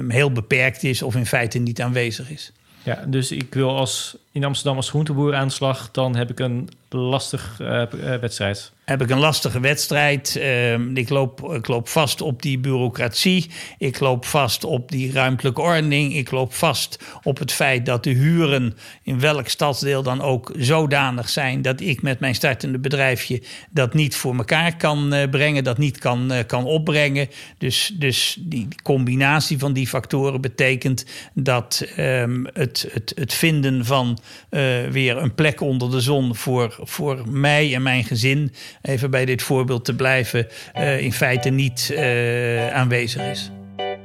heel 0.08 0.32
beperkt 0.32 0.84
is 0.84 1.02
of 1.02 1.16
in 1.16 1.26
feite 1.26 1.60
niet 1.60 1.82
aanwezig 1.82 2.30
is. 2.30 2.52
Ja, 2.84 3.04
dus 3.08 3.32
ik 3.32 3.54
wil 3.54 3.78
als 3.78 4.18
in 4.34 4.44
Amsterdam 4.44 4.76
als 4.76 4.90
groenteboer 4.90 5.36
aan 5.36 5.48
de 5.48 5.54
slag, 5.54 5.92
dan 5.92 6.16
heb 6.16 6.30
ik 6.30 6.40
een 6.40 6.70
lastig 6.90 7.60
uh, 7.62 7.84
wedstrijd 8.20 8.74
heb 8.86 9.02
ik 9.02 9.10
een 9.10 9.20
lastige 9.20 9.60
wedstrijd. 9.60 10.36
Uh, 10.38 10.74
ik, 10.74 11.10
loop, 11.10 11.54
ik 11.54 11.68
loop 11.68 11.88
vast 11.88 12.22
op 12.22 12.42
die 12.42 12.60
bureaucratie. 12.60 13.52
Ik 13.78 14.00
loop 14.00 14.26
vast 14.26 14.64
op 14.64 14.92
die 14.92 15.12
ruimtelijke 15.12 15.62
ordening. 15.62 16.16
Ik 16.16 16.32
loop 16.32 16.54
vast 16.54 17.04
op 17.24 17.40
het 17.40 17.52
feit 17.52 17.86
dat 17.86 18.04
de 18.04 18.10
huren 18.10 18.78
in 19.04 19.20
welk 19.20 19.48
stadsdeel 19.48 20.04
dan 20.04 20.22
ook 20.22 20.52
zodanig 20.58 21.30
zijn 21.30 21.62
dat 21.62 21.82
ik 21.82 22.02
met 22.02 22.20
mijn 22.20 22.36
startende 22.36 22.80
bedrijfje 22.80 23.42
dat 23.70 23.94
niet 23.94 24.16
voor 24.16 24.36
elkaar 24.36 24.78
kan 24.78 25.14
uh, 25.14 25.30
brengen, 25.30 25.64
dat 25.64 25.78
niet 25.78 25.98
kan, 25.98 26.32
kan 26.48 26.66
opbrengen. 26.66 27.30
Dus, 27.58 27.94
dus 27.96 28.38
die 28.40 28.68
combinatie 28.84 29.58
van 29.58 29.74
die 29.74 29.88
factoren 29.88 30.42
betekent 30.42 31.06
dat 31.34 31.88
um, 31.98 32.48
het, 32.54 32.88
het, 32.92 33.14
het 33.16 33.34
vinden 33.34 33.86
van 33.86 34.20
uh, 34.50 34.62
weer 34.92 35.18
een 35.18 35.36
plek 35.36 35.62
onder 35.62 35.92
de 35.92 36.02
zon 36.02 36.36
voor, 36.36 36.76
voor 36.80 37.22
mij 37.30 37.76
en 37.76 37.82
mijn 37.82 38.04
gezin 38.04 38.54
even 38.82 39.12
bij 39.12 39.26
dit 39.26 39.42
voorbeeld 39.42 39.86
te 39.86 39.96
blijven, 39.96 40.48
uh, 40.78 41.02
in 41.02 41.14
feite 41.14 41.50
niet 41.50 41.90
uh, 41.94 42.74
aanwezig 42.74 43.22
is. 43.22 43.52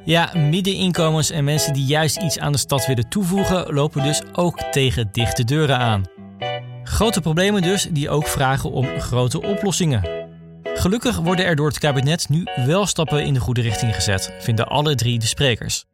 Ja, 0.05 0.31
middeninkomens 0.35 1.31
en 1.31 1.45
mensen 1.45 1.73
die 1.73 1.85
juist 1.85 2.23
iets 2.23 2.39
aan 2.39 2.53
de 2.53 2.59
stad 2.59 2.87
willen 2.87 3.09
toevoegen, 3.09 3.75
lopen 3.75 4.03
dus 4.03 4.23
ook 4.33 4.63
tegen 4.71 5.09
dichte 5.13 5.45
deuren 5.45 5.79
aan. 5.79 6.05
Grote 6.83 7.21
problemen 7.21 7.63
dus, 7.63 7.89
die 7.91 8.11
ook 8.11 8.27
vragen 8.27 8.71
om 8.71 9.01
grote 9.01 9.43
oplossingen. 9.43 10.27
Gelukkig 10.75 11.17
worden 11.17 11.45
er 11.45 11.57
door 11.57 11.69
het 11.69 11.79
kabinet 11.79 12.29
nu 12.29 12.45
wel 12.67 12.87
stappen 12.87 13.25
in 13.25 13.35
de 13.35 13.41
goede 13.41 13.61
richting 13.61 13.95
gezet, 13.95 14.35
vinden 14.41 14.69
alle 14.69 14.95
drie 14.95 15.19
de 15.19 15.27
sprekers. 15.27 15.85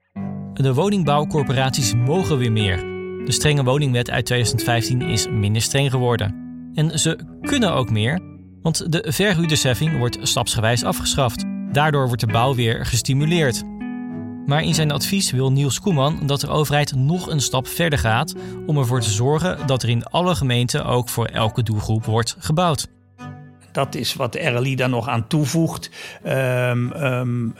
De 0.55 0.75
woningbouwcorporaties 0.75 1.95
mogen 1.95 2.39
weer 2.39 2.53
meer. 2.53 2.93
De 3.25 3.33
strenge 3.33 3.65
woningwet 3.65 4.11
uit 4.11 4.27
2015 4.27 5.01
is 5.03 5.29
minder 5.29 5.63
streng 5.63 5.91
geworden. 5.91 6.35
En 6.75 6.99
ze 6.99 7.19
kunnen 7.41 7.73
ook 7.73 7.91
meer, 7.91 8.21
want 8.63 8.93
de 8.93 9.05
verhuurdersheffing 9.13 9.99
wordt 9.99 10.19
stapsgewijs 10.23 10.85
afgeschaft. 10.85 11.45
Daardoor 11.73 12.07
wordt 12.07 12.21
de 12.21 12.33
bouw 12.33 12.55
weer 12.55 12.87
gestimuleerd. 12.87 13.63
Maar 14.47 14.63
in 14.63 14.75
zijn 14.75 14.91
advies 14.91 15.31
wil 15.31 15.53
Niels 15.53 15.81
Koeman 15.81 16.27
dat 16.27 16.41
de 16.41 16.49
overheid 16.49 16.95
nog 16.95 17.27
een 17.27 17.41
stap 17.41 17.67
verder 17.67 17.99
gaat 17.99 18.35
om 18.67 18.79
ervoor 18.79 19.01
te 19.01 19.11
zorgen 19.11 19.67
dat 19.67 19.83
er 19.83 19.89
in 19.89 20.05
alle 20.05 20.35
gemeenten 20.35 20.85
ook 20.85 21.09
voor 21.09 21.27
elke 21.27 21.63
doelgroep 21.63 22.05
wordt 22.05 22.37
gebouwd. 22.39 22.89
Dat 23.73 23.95
is 23.95 24.15
wat 24.15 24.33
de 24.33 24.49
RLI 24.49 24.77
daar 24.77 24.89
nog 24.89 25.09
aan 25.09 25.27
toevoegt. 25.27 25.91
Um, 26.27 26.93
um, 26.93 27.55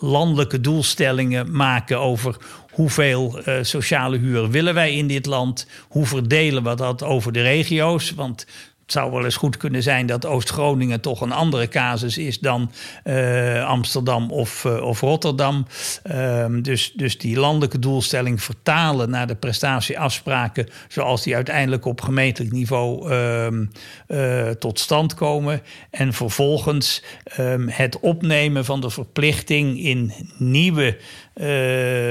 landelijke 0.00 0.60
doelstellingen 0.60 1.56
maken 1.56 2.00
over 2.00 2.36
hoeveel 2.70 3.38
uh, 3.48 3.58
sociale 3.62 4.18
huur 4.18 4.50
willen 4.50 4.74
wij 4.74 4.94
in 4.94 5.06
dit 5.06 5.26
land? 5.26 5.66
Hoe 5.88 6.06
verdelen 6.06 6.62
we 6.62 6.74
dat 6.74 7.02
over 7.02 7.32
de 7.32 7.42
regio's? 7.42 8.10
Want 8.10 8.46
zou 8.92 9.10
wel 9.10 9.24
eens 9.24 9.36
goed 9.36 9.56
kunnen 9.56 9.82
zijn 9.82 10.06
dat 10.06 10.26
Oost-Groningen 10.26 11.00
toch 11.00 11.20
een 11.20 11.32
andere 11.32 11.68
casus 11.68 12.18
is 12.18 12.38
dan 12.38 12.72
uh, 13.04 13.66
Amsterdam 13.66 14.30
of, 14.30 14.64
uh, 14.64 14.82
of 14.82 15.00
Rotterdam. 15.00 15.66
Um, 16.10 16.62
dus, 16.62 16.92
dus 16.92 17.18
die 17.18 17.38
landelijke 17.38 17.78
doelstelling 17.78 18.42
vertalen 18.42 19.10
naar 19.10 19.26
de 19.26 19.34
prestatieafspraken 19.34 20.68
zoals 20.88 21.22
die 21.22 21.34
uiteindelijk 21.34 21.84
op 21.84 22.00
gemeentelijk 22.00 22.52
niveau 22.52 23.12
um, 23.12 23.70
uh, 24.08 24.48
tot 24.48 24.78
stand 24.78 25.14
komen. 25.14 25.62
En 25.90 26.12
vervolgens 26.12 27.02
um, 27.38 27.68
het 27.68 28.00
opnemen 28.00 28.64
van 28.64 28.80
de 28.80 28.90
verplichting 28.90 29.78
in 29.78 30.12
nieuwe 30.38 30.98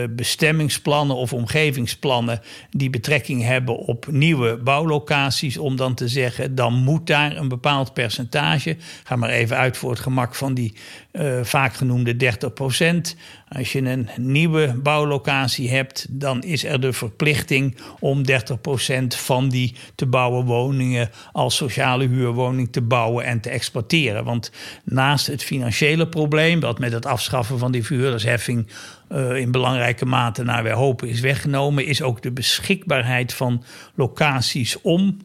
bestemmingsplannen 0.09 1.15
of 1.15 1.33
omgevingsplannen 1.33 2.41
die 2.69 2.89
betrekking 2.89 3.43
hebben 3.43 3.75
op 3.77 4.07
nieuwe 4.11 4.57
bouwlocaties, 4.57 5.57
om 5.57 5.75
dan 5.75 5.93
te 5.93 6.07
zeggen, 6.07 6.55
dan 6.55 6.68
moet 6.73 7.07
daar 7.07 7.37
een 7.37 7.47
bepaald 7.47 7.93
percentage, 7.93 8.77
ga 9.03 9.15
maar 9.15 9.29
even 9.29 9.57
uit 9.57 9.77
voor 9.77 9.89
het 9.89 9.99
gemak 9.99 10.35
van 10.35 10.53
die 10.53 10.73
uh, 11.11 11.43
vaak 11.43 11.73
genoemde 11.73 12.15
30 12.15 12.53
procent. 12.53 13.15
Als 13.49 13.71
je 13.71 13.81
een 13.81 14.09
nieuwe 14.17 14.75
bouwlocatie 14.83 15.69
hebt, 15.69 16.05
dan 16.09 16.41
is 16.41 16.63
er 16.63 16.81
de 16.81 16.93
verplichting 16.93 17.77
om 17.99 18.25
30 18.25 18.61
procent 18.61 19.15
van 19.15 19.49
die 19.49 19.75
te 19.95 20.05
bouwen 20.05 20.45
woningen 20.45 21.09
als 21.31 21.55
sociale 21.55 22.07
huurwoning 22.07 22.71
te 22.71 22.81
bouwen 22.81 23.25
en 23.25 23.39
te 23.39 23.49
exploiteren. 23.49 24.23
Want 24.23 24.51
naast 24.83 25.27
het 25.27 25.43
financiële 25.43 26.07
probleem, 26.07 26.59
wat 26.59 26.79
met 26.79 26.91
het 26.91 27.05
afschaffen 27.05 27.59
van 27.59 27.71
die 27.71 27.85
verhuurdersheffing 27.85 28.67
uh, 29.11 29.35
in 29.35 29.51
belangrijke 29.51 30.05
mate 30.05 30.43
naar 30.43 30.63
wij 30.63 30.73
hopen 30.73 31.09
is 31.09 31.19
weggenomen, 31.19 31.85
is 31.85 32.01
ook 32.01 32.21
de 32.21 32.31
beschikbaarheid 32.31 33.33
van 33.33 33.63
locaties 33.95 34.81
om 34.81 35.17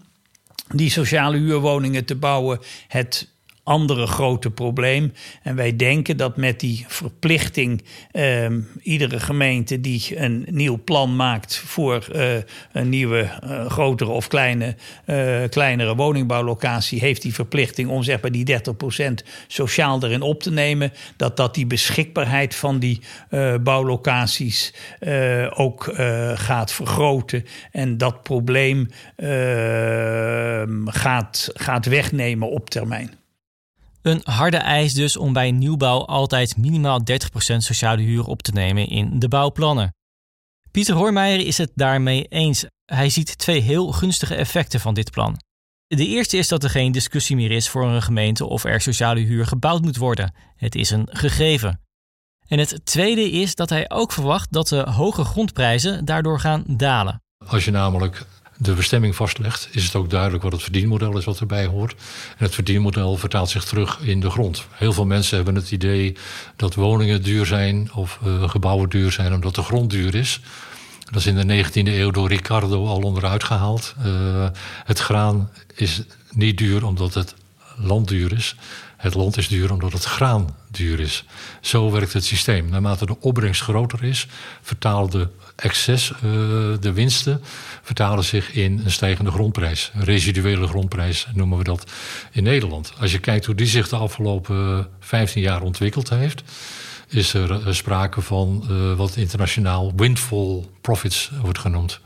die 0.69 0.91
sociale 0.91 1.39
huurwoningen 1.39 2.05
te 2.05 2.15
bouwen 2.15 2.59
het 2.89 3.34
andere 3.65 4.07
grote 4.07 4.51
probleem. 4.51 5.13
En 5.43 5.57
wij 5.57 5.77
denken 5.77 6.17
dat 6.17 6.37
met 6.37 6.61
die 6.61 6.85
verplichting 6.89 7.85
uh, 8.13 8.47
iedere 8.83 9.21
gemeente 9.21 9.81
die 9.81 10.21
een 10.21 10.47
nieuw 10.51 10.83
plan 10.85 11.17
maakt 11.17 11.57
voor 11.57 12.07
uh, 12.15 12.35
een 12.73 12.89
nieuwe 12.89 13.31
uh, 13.45 13.67
grotere 13.71 14.11
of 14.11 14.29
kleine, 14.29 14.77
uh, 15.07 15.43
kleinere 15.49 15.95
woningbouwlocatie, 15.95 17.01
heeft 17.01 17.23
die 17.23 17.35
verplichting 17.35 17.89
om 17.89 18.03
zeg 18.03 18.21
maar 18.21 18.33
die 18.33 18.61
30% 19.23 19.27
sociaal 19.47 20.05
erin 20.05 20.23
op 20.23 20.43
te 20.43 20.51
nemen. 20.51 20.93
Dat 21.17 21.37
dat 21.37 21.55
die 21.55 21.67
beschikbaarheid 21.67 22.55
van 22.55 22.79
die 22.79 23.01
bouwlocaties 23.61 24.75
ook 25.55 25.95
gaat 26.35 26.73
vergroten. 26.73 27.45
En 27.71 27.99
dat 27.99 28.23
probleem 28.23 28.89
ehm, 29.17 30.87
gaat, 30.87 31.51
gaat 31.55 31.87
wegnemen 31.87 32.51
op 32.51 32.71
termijn. 32.71 33.24
Een 34.05 34.21
harde 34.25 34.57
eis 34.57 34.95
dus 34.95 35.17
om 35.17 35.33
bij 35.33 35.51
nieuwbouw 35.51 36.05
altijd 36.05 36.57
minimaal 36.57 37.01
30% 37.01 37.05
sociale 37.57 38.03
huur 38.03 38.27
op 38.27 38.43
te 38.43 38.53
nemen 38.53 38.89
in 38.89 39.19
de 39.19 39.29
bouwplannen. 39.29 39.95
Pieter 40.71 40.95
Hoormeijer 40.95 41.47
is 41.47 41.59
het 41.59 41.71
daarmee 41.75 42.25
eens. 42.25 42.65
Hij 42.85 43.09
ziet 43.09 43.39
twee 43.39 43.61
heel 43.61 43.93
gunstige 43.93 44.35
effecten 44.35 44.81
van 44.81 44.95
dit 44.95 45.11
plan. 45.11 45.37
De 45.87 46.07
eerste 46.07 46.37
is 46.37 46.49
dat 46.49 46.65
er 46.65 46.71
geen 46.71 46.93
discussie 46.93 47.37
meer 47.37 47.51
is 47.51 47.69
voor 47.69 47.85
een 47.85 48.03
gemeente 48.03 48.47
of 48.47 48.65
er 48.65 48.81
sociale 48.81 49.21
huur 49.21 49.47
gebouwd 49.47 49.83
moet 49.83 49.97
worden. 49.97 50.35
Het 50.57 50.75
is 50.75 50.91
een 50.91 51.09
gegeven. 51.11 51.81
En 52.47 52.59
het 52.59 52.81
tweede 52.85 53.31
is 53.31 53.55
dat 53.55 53.71
hij 53.71 53.91
ook 53.91 54.13
verwacht 54.13 54.53
dat 54.53 54.69
de 54.69 54.91
hoge 54.91 55.25
grondprijzen 55.25 56.05
daardoor 56.05 56.41
gaan 56.41 56.65
dalen. 56.67 57.23
Als 57.47 57.65
je 57.65 57.71
namelijk 57.71 58.27
de 58.57 58.73
bestemming 58.73 59.17
vastlegt, 59.17 59.69
is 59.71 59.85
het 59.85 59.95
ook 59.95 60.11
duidelijk 60.11 60.43
wat 60.43 60.53
het 60.53 60.63
verdienmodel 60.63 61.19
is 61.19 61.25
wat 61.25 61.41
erbij 61.41 61.67
hoort. 61.67 61.93
En 62.37 62.45
het 62.45 62.55
verdienmodel 62.55 63.17
vertaalt 63.17 63.51
zich 63.51 63.65
terug 63.65 64.01
in 64.01 64.21
de 64.21 64.31
grond. 64.31 64.67
Heel 64.71 64.93
veel 64.93 65.07
mensen 65.07 65.37
hebben 65.37 65.55
het 65.55 65.71
idee 65.71 66.17
dat 66.57 66.75
woningen 66.75 67.23
duur 67.23 67.47
zijn 67.47 67.91
of 67.95 68.19
uh, 68.27 68.49
gebouwen 68.49 68.89
duur 68.89 69.13
zijn 69.13 69.35
omdat 69.35 69.55
de 69.55 69.63
grond 69.63 69.91
duur 69.91 70.15
is. 70.15 70.41
Dat 71.05 71.15
is 71.15 71.27
in 71.27 71.47
de 71.47 71.65
19e 71.65 71.73
eeuw 71.73 72.11
door 72.11 72.29
Ricardo 72.29 72.87
al 72.87 73.01
onderuit 73.01 73.45
gehaald. 73.45 73.95
Uh, 74.07 74.47
het 74.85 74.99
graan 74.99 75.51
is 75.75 76.03
niet 76.31 76.59
duur 76.59 76.87
omdat 76.87 77.15
het 77.15 77.35
land 77.77 78.09
duur 78.09 78.33
is. 78.33 78.57
Het 78.97 79.15
land 79.15 79.37
is 79.37 79.49
duur 79.49 79.73
omdat 79.73 79.93
het 79.93 80.05
graan 80.05 80.57
duur 80.71 81.01
is. 81.01 81.25
Zo 81.61 81.91
werkt 81.91 82.13
het 82.13 82.25
systeem. 82.25 82.69
Naarmate 82.69 83.07
de 83.07 83.21
opbrengst 83.21 83.63
groter 83.63 84.05
is, 84.05 84.27
vertaalt 84.63 85.13
de 85.13 85.29
excess, 85.57 86.11
uh, 86.11 86.21
de 86.81 86.93
winsten, 86.93 87.43
vertalen 87.83 88.25
zich 88.25 88.53
in 88.53 88.81
een 88.85 88.91
stijgende 88.91 89.31
grondprijs. 89.31 89.91
Een 89.95 90.05
residuele 90.05 90.67
grondprijs 90.67 91.27
noemen 91.35 91.59
we 91.59 91.65
dat 91.65 91.91
in 92.31 92.43
Nederland. 92.43 92.93
Als 93.01 93.13
je 93.13 93.19
kijkt 93.19 93.47
hoe 93.47 93.55
die 93.55 93.67
zich 93.67 93.89
de 93.89 93.97
afgelopen 93.97 94.89
15 95.01 95.43
jaar 95.43 95.63
ontwikkeld 95.63 96.09
heeft, 96.09 96.43
is 97.09 97.35
er 97.35 97.51
uh, 97.51 97.73
sprake 97.73 98.21
van 98.21 98.65
wat 98.97 99.17
internationaal 99.17 99.93
windfall 99.97 100.65
profits 100.81 101.31
wordt 101.43 101.59
genoemd. 101.59 102.01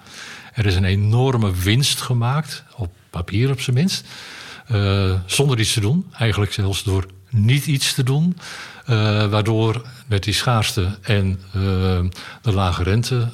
Er 0.59 0.67
is 0.67 0.77
een 0.77 0.85
enorme 0.85 1.55
winst 1.55 2.01
gemaakt, 2.01 2.65
op 2.77 2.93
papier 3.11 3.51
op 3.51 3.61
zijn 3.61 3.77
minst, 3.77 4.05
zonder 5.27 5.59
iets 5.59 5.73
te 5.73 5.81
doen. 5.81 6.07
Eigenlijk 6.13 6.53
zelfs 6.53 6.83
door 6.83 7.07
niet 7.31 7.67
iets 7.67 7.95
te 7.95 8.03
doen. 8.03 8.37
Uh, 8.91 9.27
waardoor 9.27 9.83
met 10.07 10.25
die 10.25 10.35
schaarste 10.35 10.99
en 11.03 11.41
uh, 11.57 11.63
de 12.43 12.53
lage 12.53 12.83
rente 12.83 13.29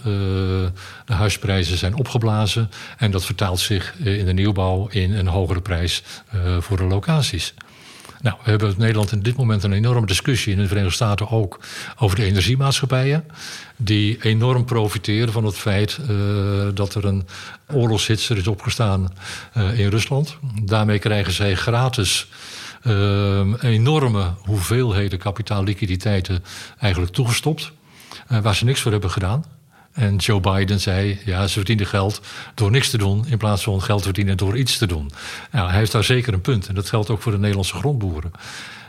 de 1.04 1.12
huisprijzen 1.12 1.78
zijn 1.78 1.96
opgeblazen. 1.96 2.70
En 2.98 3.10
dat 3.10 3.24
vertaalt 3.24 3.60
zich 3.60 3.94
in 3.98 4.24
de 4.24 4.32
nieuwbouw 4.32 4.88
in 4.90 5.12
een 5.12 5.26
hogere 5.26 5.60
prijs 5.60 6.02
voor 6.58 6.76
de 6.76 6.84
locaties. 6.84 7.54
Nou, 8.24 8.36
we 8.44 8.50
hebben 8.50 8.68
in 8.68 8.74
Nederland 8.78 9.12
in 9.12 9.22
dit 9.22 9.36
moment 9.36 9.62
een 9.62 9.72
enorme 9.72 10.06
discussie, 10.06 10.52
in 10.52 10.58
de 10.58 10.66
Verenigde 10.66 10.94
Staten 10.94 11.30
ook, 11.30 11.60
over 11.98 12.16
de 12.16 12.24
energiemaatschappijen. 12.24 13.24
Die 13.76 14.22
enorm 14.22 14.64
profiteren 14.64 15.32
van 15.32 15.44
het 15.44 15.56
feit 15.56 15.98
dat 16.74 16.94
er 16.94 17.04
een 17.04 17.26
oorlogshitser 17.72 18.36
is 18.36 18.46
opgestaan 18.46 19.12
in 19.54 19.88
Rusland. 19.88 20.36
Daarmee 20.62 20.98
krijgen 20.98 21.32
zij 21.32 21.54
gratis 21.54 22.28
uh, 22.82 23.52
enorme 23.60 24.34
hoeveelheden 24.38 25.18
kapitaalliquiditeiten 25.18 26.44
eigenlijk 26.78 27.12
toegestopt. 27.12 27.72
Waar 28.28 28.54
ze 28.54 28.64
niks 28.64 28.80
voor 28.80 28.92
hebben 28.92 29.10
gedaan. 29.10 29.44
En 29.94 30.16
Joe 30.16 30.40
Biden 30.40 30.80
zei, 30.80 31.18
ja, 31.24 31.46
ze 31.46 31.52
verdienen 31.52 31.86
geld 31.86 32.20
door 32.54 32.70
niks 32.70 32.90
te 32.90 32.98
doen... 32.98 33.24
in 33.28 33.38
plaats 33.38 33.62
van 33.62 33.82
geld 33.82 34.02
verdienen 34.02 34.36
door 34.36 34.56
iets 34.56 34.78
te 34.78 34.86
doen. 34.86 35.10
Nou, 35.50 35.68
hij 35.68 35.78
heeft 35.78 35.92
daar 35.92 36.04
zeker 36.04 36.32
een 36.32 36.40
punt. 36.40 36.66
En 36.66 36.74
dat 36.74 36.88
geldt 36.88 37.10
ook 37.10 37.22
voor 37.22 37.32
de 37.32 37.38
Nederlandse 37.38 37.74
grondboeren. 37.74 38.30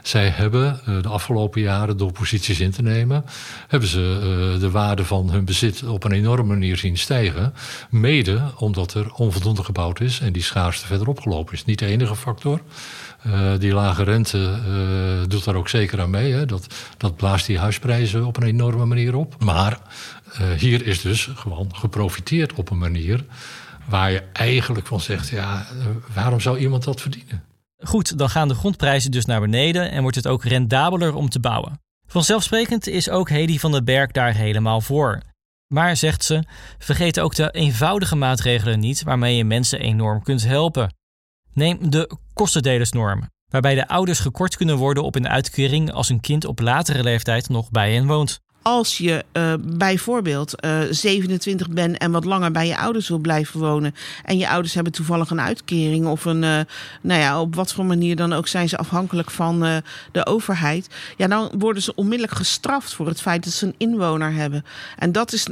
Zij 0.03 0.29
hebben 0.29 0.79
uh, 0.87 1.01
de 1.01 1.07
afgelopen 1.07 1.61
jaren 1.61 1.97
door 1.97 2.11
posities 2.11 2.59
in 2.59 2.71
te 2.71 2.81
nemen... 2.81 3.25
hebben 3.67 3.89
ze 3.89 4.19
uh, 4.53 4.59
de 4.59 4.71
waarde 4.71 5.05
van 5.05 5.29
hun 5.29 5.45
bezit 5.45 5.83
op 5.83 6.03
een 6.03 6.11
enorme 6.11 6.53
manier 6.53 6.77
zien 6.77 6.97
stijgen. 6.97 7.53
Mede 7.89 8.41
omdat 8.57 8.93
er 8.93 9.13
onvoldoende 9.13 9.63
gebouwd 9.63 9.99
is 9.99 10.19
en 10.19 10.33
die 10.33 10.43
schaarste 10.43 10.85
verder 10.85 11.07
opgelopen 11.07 11.53
is. 11.53 11.65
Niet 11.65 11.79
de 11.79 11.85
enige 11.85 12.15
factor. 12.15 12.61
Uh, 13.27 13.59
die 13.59 13.73
lage 13.73 14.03
rente 14.03 14.59
uh, 14.67 15.27
doet 15.27 15.43
daar 15.43 15.55
ook 15.55 15.69
zeker 15.69 16.01
aan 16.01 16.09
mee. 16.09 16.33
Hè. 16.33 16.45
Dat, 16.45 16.67
dat 16.97 17.15
blaast 17.15 17.45
die 17.45 17.59
huisprijzen 17.59 18.25
op 18.25 18.37
een 18.37 18.47
enorme 18.47 18.85
manier 18.85 19.15
op. 19.15 19.43
Maar 19.43 19.79
uh, 20.41 20.51
hier 20.51 20.85
is 20.85 21.01
dus 21.01 21.29
gewoon 21.35 21.75
geprofiteerd 21.75 22.53
op 22.53 22.69
een 22.69 22.77
manier 22.77 23.25
waar 23.85 24.11
je 24.11 24.23
eigenlijk 24.33 24.87
van 24.87 25.01
zegt: 25.01 25.29
ja, 25.29 25.65
waarom 26.13 26.39
zou 26.39 26.57
iemand 26.57 26.83
dat 26.83 27.01
verdienen? 27.01 27.43
Goed, 27.77 28.17
dan 28.17 28.29
gaan 28.29 28.47
de 28.47 28.55
grondprijzen 28.55 29.11
dus 29.11 29.25
naar 29.25 29.41
beneden 29.41 29.91
en 29.91 30.01
wordt 30.01 30.15
het 30.15 30.27
ook 30.27 30.43
rendabeler 30.43 31.13
om 31.13 31.29
te 31.29 31.39
bouwen. 31.39 31.79
Vanzelfsprekend 32.07 32.87
is 32.87 33.09
ook 33.09 33.29
Hedy 33.29 33.59
van 33.59 33.71
den 33.71 33.85
Berg 33.85 34.11
daar 34.11 34.33
helemaal 34.33 34.81
voor. 34.81 35.21
Maar, 35.67 35.97
zegt 35.97 36.23
ze, 36.23 36.43
vergeet 36.77 37.19
ook 37.19 37.35
de 37.35 37.51
eenvoudige 37.51 38.15
maatregelen 38.15 38.79
niet 38.79 39.03
waarmee 39.03 39.35
je 39.35 39.45
mensen 39.45 39.79
enorm 39.79 40.23
kunt 40.23 40.47
helpen. 40.47 40.93
Neem 41.55 41.89
de 41.89 42.17
kostendelersnorm, 42.33 43.29
waarbij 43.47 43.75
de 43.75 43.87
ouders 43.87 44.19
gekort 44.19 44.55
kunnen 44.55 44.77
worden 44.77 45.03
op 45.03 45.15
een 45.15 45.27
uitkering 45.27 45.91
als 45.91 46.09
een 46.09 46.19
kind 46.19 46.45
op 46.45 46.59
latere 46.59 47.03
leeftijd 47.03 47.49
nog 47.49 47.71
bij 47.71 47.93
hen 47.93 48.07
woont. 48.07 48.39
Als 48.67 48.97
je 48.97 49.25
uh, 49.33 49.53
bijvoorbeeld 49.61 50.65
uh, 50.65 50.79
27 50.89 51.69
bent 51.69 51.97
en 51.97 52.11
wat 52.11 52.25
langer 52.25 52.51
bij 52.51 52.67
je 52.67 52.77
ouders 52.77 53.07
wil 53.07 53.17
blijven 53.17 53.59
wonen. 53.59 53.95
En 54.23 54.37
je 54.37 54.49
ouders 54.49 54.73
hebben 54.73 54.93
toevallig 54.93 55.29
een 55.29 55.41
uitkering 55.41 56.05
of 56.05 56.25
een, 56.25 56.43
uh, 56.43 56.59
nou 57.01 57.21
ja, 57.21 57.41
op 57.41 57.55
wat 57.55 57.73
voor 57.73 57.85
manier 57.85 58.15
dan 58.15 58.33
ook 58.33 58.47
zijn 58.47 58.69
ze 58.69 58.77
afhankelijk 58.77 59.31
van 59.31 59.81
de 60.11 60.25
overheid. 60.25 60.87
Ja, 61.17 61.27
dan 61.27 61.51
worden 61.57 61.81
ze 61.81 61.95
onmiddellijk 61.95 62.37
gestraft 62.37 62.93
voor 62.93 63.07
het 63.07 63.21
feit 63.21 63.43
dat 63.43 63.53
ze 63.53 63.65
een 63.65 63.75
inwoner 63.77 64.33
hebben. 64.33 64.65
En 64.97 65.11
dat 65.11 65.33
is 65.33 65.47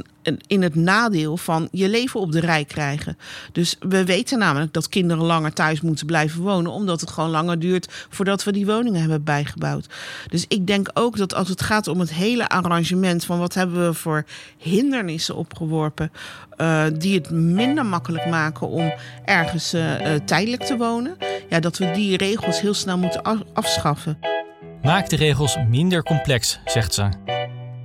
in 0.46 0.62
het 0.62 0.74
nadeel 0.74 1.36
van 1.36 1.68
je 1.70 1.88
leven 1.88 2.20
op 2.20 2.32
de 2.32 2.40
rij 2.40 2.64
krijgen. 2.64 3.18
Dus 3.52 3.76
we 3.80 4.04
weten 4.04 4.38
namelijk 4.38 4.72
dat 4.72 4.88
kinderen 4.88 5.24
langer 5.24 5.52
thuis 5.52 5.80
moeten 5.80 6.06
blijven 6.06 6.42
wonen, 6.42 6.72
omdat 6.72 7.00
het 7.00 7.10
gewoon 7.10 7.30
langer 7.30 7.58
duurt 7.58 8.06
voordat 8.08 8.44
we 8.44 8.52
die 8.52 8.66
woningen 8.66 9.00
hebben 9.00 9.24
bijgebouwd. 9.24 9.86
Dus 10.28 10.44
ik 10.48 10.66
denk 10.66 10.90
ook 10.94 11.16
dat 11.16 11.34
als 11.34 11.48
het 11.48 11.62
gaat 11.62 11.88
om 11.88 12.00
het 12.00 12.12
hele 12.12 12.48
arrangement 12.48 13.03
van 13.26 13.38
wat 13.38 13.54
hebben 13.54 13.86
we 13.86 13.94
voor 13.94 14.24
hindernissen 14.58 15.36
opgeworpen, 15.36 16.12
uh, 16.56 16.84
die 16.98 17.14
het 17.14 17.30
minder 17.30 17.86
makkelijk 17.86 18.26
maken 18.26 18.68
om 18.68 18.92
ergens 19.24 19.74
uh, 19.74 20.00
uh, 20.00 20.14
tijdelijk 20.24 20.62
te 20.62 20.76
wonen, 20.76 21.16
ja, 21.48 21.60
dat 21.60 21.78
we 21.78 21.90
die 21.90 22.16
regels 22.16 22.60
heel 22.60 22.74
snel 22.74 22.98
moeten 22.98 23.22
afschaffen. 23.52 24.18
Maak 24.82 25.08
de 25.08 25.16
regels 25.16 25.56
minder 25.68 26.02
complex, 26.02 26.58
zegt 26.64 26.94
ze. 26.94 27.08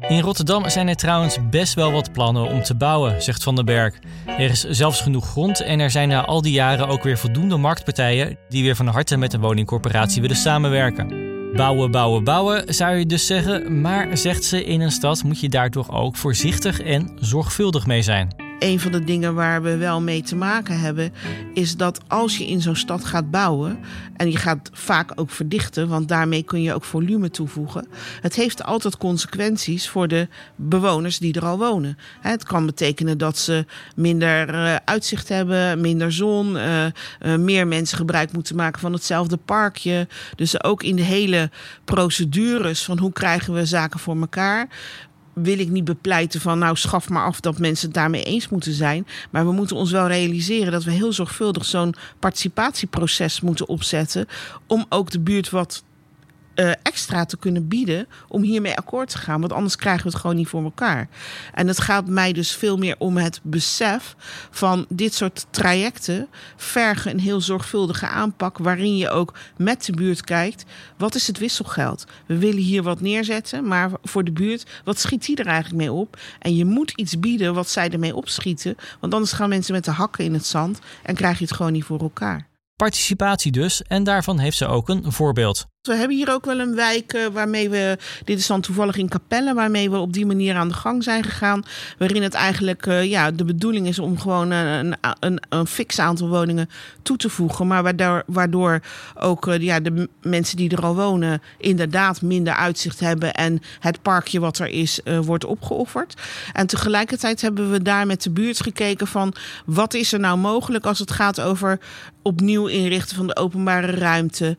In 0.07 0.19
Rotterdam 0.19 0.69
zijn 0.69 0.87
er 0.87 0.95
trouwens 0.95 1.37
best 1.49 1.73
wel 1.73 1.91
wat 1.91 2.11
plannen 2.11 2.49
om 2.49 2.63
te 2.63 2.75
bouwen, 2.75 3.21
zegt 3.21 3.43
Van 3.43 3.55
den 3.55 3.65
Berg. 3.65 3.95
Er 4.25 4.49
is 4.49 4.63
zelfs 4.63 5.01
genoeg 5.01 5.27
grond 5.27 5.61
en 5.61 5.79
er 5.79 5.91
zijn 5.91 6.09
na 6.09 6.25
al 6.25 6.41
die 6.41 6.53
jaren 6.53 6.87
ook 6.87 7.03
weer 7.03 7.17
voldoende 7.17 7.57
marktpartijen 7.57 8.37
die 8.49 8.63
weer 8.63 8.75
van 8.75 8.87
harte 8.87 9.17
met 9.17 9.33
een 9.33 9.39
woningcorporatie 9.39 10.21
willen 10.21 10.37
samenwerken. 10.37 11.18
Bouwen, 11.59 11.91
bouwen, 11.91 12.23
bouwen 12.23 12.73
zou 12.73 12.95
je 12.95 13.05
dus 13.05 13.25
zeggen, 13.25 13.81
maar 13.81 14.17
zegt 14.17 14.43
ze 14.43 14.63
in 14.63 14.81
een 14.81 14.91
stad 14.91 15.23
moet 15.23 15.39
je 15.39 15.49
daar 15.49 15.69
toch 15.69 15.91
ook 15.91 16.15
voorzichtig 16.15 16.81
en 16.81 17.09
zorgvuldig 17.19 17.85
mee 17.85 18.01
zijn 18.01 18.48
een 18.59 18.79
van 18.79 18.91
de 18.91 19.03
dingen 19.03 19.35
waar 19.35 19.61
we 19.61 19.77
wel 19.77 20.01
mee 20.01 20.21
te 20.21 20.35
maken 20.35 20.79
hebben, 20.79 21.13
is 21.53 21.77
dat 21.77 22.01
als 22.07 22.37
je 22.37 22.47
in 22.47 22.61
zo'n 22.61 22.75
stad 22.75 23.05
gaat 23.05 23.31
bouwen, 23.31 23.79
en 24.15 24.31
je 24.31 24.37
gaat 24.37 24.69
vaak 24.73 25.11
ook 25.15 25.29
verdichten, 25.29 25.87
want 25.87 26.07
daarmee 26.07 26.43
kun 26.43 26.61
je 26.61 26.73
ook 26.73 26.83
volume 26.83 27.29
toevoegen, 27.29 27.87
het 28.21 28.35
heeft 28.35 28.63
altijd 28.63 28.97
consequenties 28.97 29.89
voor 29.89 30.07
de 30.07 30.27
bewoners 30.55 31.17
die 31.17 31.33
er 31.33 31.45
al 31.45 31.57
wonen. 31.57 31.97
Het 32.21 32.43
kan 32.43 32.65
betekenen 32.65 33.17
dat 33.17 33.37
ze 33.37 33.65
minder 33.95 34.49
eh, 34.49 34.75
uitzicht 34.85 35.29
hebben, 35.29 35.81
minder 35.81 36.11
zon, 36.11 36.55
uh, 36.55 36.85
uh, 36.85 37.35
meer 37.35 37.67
mensen 37.67 37.97
gebruik 37.97 38.31
moeten 38.31 38.55
maken 38.55 38.79
van 38.79 38.93
hetzelfde 38.93 39.37
parkje. 39.37 40.07
Dus 40.35 40.63
ook 40.63 40.83
in 40.83 40.95
de 40.95 41.01
hele 41.01 41.49
procedures 41.85 42.83
van 42.83 42.99
hoe 42.99 43.11
krijgen 43.11 43.53
we 43.53 43.65
zaken 43.65 43.99
voor 43.99 44.19
elkaar, 44.19 44.67
wil 45.33 45.59
ik 45.59 45.69
niet 45.69 45.83
bepleiten 45.83 46.41
van 46.41 46.59
nou 46.59 46.75
schaf 46.75 47.09
maar 47.09 47.25
af 47.25 47.39
dat 47.39 47.59
mensen 47.59 47.85
het 47.85 47.95
daarmee 47.95 48.23
eens 48.23 48.49
moeten 48.49 48.73
zijn. 48.73 49.07
Maar 49.29 49.45
we 49.45 49.51
moeten 49.51 49.75
ons 49.75 49.91
wel 49.91 50.07
realiseren 50.07 50.71
dat 50.71 50.83
we 50.83 50.91
heel 50.91 51.13
zorgvuldig 51.13 51.65
zo'n 51.65 51.95
participatieproces 52.19 53.41
moeten 53.41 53.67
opzetten. 53.67 54.27
Om 54.67 54.85
ook 54.89 55.11
de 55.11 55.19
buurt 55.19 55.49
wat 55.49 55.83
uh, 56.59 56.71
extra 56.83 57.25
te 57.25 57.37
kunnen 57.37 57.67
bieden 57.67 58.07
om 58.27 58.41
hiermee 58.41 58.75
akkoord 58.75 59.09
te 59.09 59.17
gaan. 59.17 59.39
Want 59.39 59.53
anders 59.53 59.75
krijgen 59.75 60.03
we 60.03 60.09
het 60.09 60.19
gewoon 60.19 60.35
niet 60.35 60.47
voor 60.47 60.63
elkaar. 60.63 61.07
En 61.53 61.67
het 61.67 61.79
gaat 61.79 62.07
mij 62.07 62.33
dus 62.33 62.51
veel 62.51 62.77
meer 62.77 62.95
om 62.97 63.17
het 63.17 63.39
besef 63.43 64.15
van 64.51 64.85
dit 64.89 65.13
soort 65.13 65.45
trajecten 65.49 66.27
vergen 66.55 67.11
een 67.11 67.19
heel 67.19 67.41
zorgvuldige 67.41 68.07
aanpak. 68.07 68.57
Waarin 68.57 68.97
je 68.97 69.09
ook 69.09 69.33
met 69.57 69.85
de 69.85 69.91
buurt 69.91 70.23
kijkt, 70.23 70.65
wat 70.97 71.15
is 71.15 71.27
het 71.27 71.37
wisselgeld? 71.37 72.05
We 72.25 72.37
willen 72.37 72.61
hier 72.61 72.83
wat 72.83 73.01
neerzetten, 73.01 73.67
maar 73.67 73.91
voor 74.03 74.23
de 74.23 74.31
buurt, 74.31 74.65
wat 74.83 74.99
schiet 74.99 75.25
die 75.25 75.35
er 75.35 75.47
eigenlijk 75.47 75.75
mee 75.75 75.91
op? 75.91 76.19
En 76.39 76.55
je 76.55 76.65
moet 76.65 76.91
iets 76.91 77.19
bieden 77.19 77.53
wat 77.53 77.69
zij 77.69 77.89
ermee 77.89 78.15
opschieten. 78.15 78.75
Want 78.99 79.13
anders 79.13 79.31
gaan 79.31 79.49
mensen 79.49 79.73
met 79.73 79.85
de 79.85 79.91
hakken 79.91 80.25
in 80.25 80.33
het 80.33 80.45
zand 80.45 80.79
en 81.03 81.15
krijg 81.15 81.37
je 81.37 81.45
het 81.45 81.53
gewoon 81.53 81.71
niet 81.71 81.83
voor 81.83 81.99
elkaar. 81.99 82.47
Participatie 82.75 83.51
dus, 83.51 83.83
en 83.83 84.03
daarvan 84.03 84.39
heeft 84.39 84.57
ze 84.57 84.67
ook 84.67 84.89
een 84.89 85.11
voorbeeld. 85.11 85.65
We 85.79 85.95
hebben 85.95 86.17
hier 86.17 86.31
ook 86.31 86.45
wel 86.45 86.59
een 86.59 86.75
wijk 86.75 87.13
uh, 87.13 87.25
waarmee 87.27 87.69
we, 87.69 87.97
dit 88.25 88.39
is 88.39 88.47
dan 88.47 88.61
toevallig 88.61 88.97
in 88.97 89.09
Capelle, 89.09 89.53
waarmee 89.53 89.89
we 89.89 89.97
op 89.97 90.13
die 90.13 90.25
manier 90.25 90.55
aan 90.55 90.67
de 90.67 90.73
gang 90.73 91.03
zijn 91.03 91.23
gegaan. 91.23 91.63
Waarin 91.97 92.23
het 92.23 92.33
eigenlijk, 92.33 92.85
uh, 92.85 93.03
ja, 93.03 93.31
de 93.31 93.45
bedoeling 93.45 93.87
is 93.87 93.99
om 93.99 94.19
gewoon 94.19 94.51
een, 94.51 94.95
een, 95.19 95.41
een 95.49 95.67
fix 95.67 95.99
aantal 95.99 96.27
woningen 96.27 96.69
toe 97.01 97.17
te 97.17 97.29
voegen. 97.29 97.67
Maar 97.67 97.83
waardoor, 97.83 98.23
waardoor 98.25 98.79
ook 99.15 99.47
uh, 99.47 99.59
ja, 99.59 99.79
de 99.79 100.09
mensen 100.21 100.57
die 100.57 100.69
er 100.69 100.83
al 100.83 100.95
wonen 100.95 101.41
inderdaad 101.57 102.21
minder 102.21 102.53
uitzicht 102.53 102.99
hebben. 102.99 103.33
En 103.33 103.61
het 103.79 104.01
parkje 104.01 104.39
wat 104.39 104.59
er 104.59 104.67
is, 104.67 104.99
wordt 105.21 105.45
opgeofferd. 105.45 106.13
En 106.53 106.67
tegelijkertijd 106.67 107.41
hebben 107.41 107.71
we 107.71 107.81
daar 107.81 108.05
met 108.05 108.23
de 108.23 108.31
buurt 108.31 108.61
gekeken 108.61 109.07
van 109.07 109.33
wat 109.65 109.93
is 109.93 110.13
er 110.13 110.19
nou 110.19 110.37
mogelijk 110.37 110.85
als 110.85 110.99
het 110.99 111.11
gaat 111.11 111.41
over 111.41 111.79
opnieuw 112.21 112.67
inrichten 112.67 113.15
van 113.15 113.27
de 113.27 113.35
openbare 113.35 113.91
ruimte, 113.91 114.57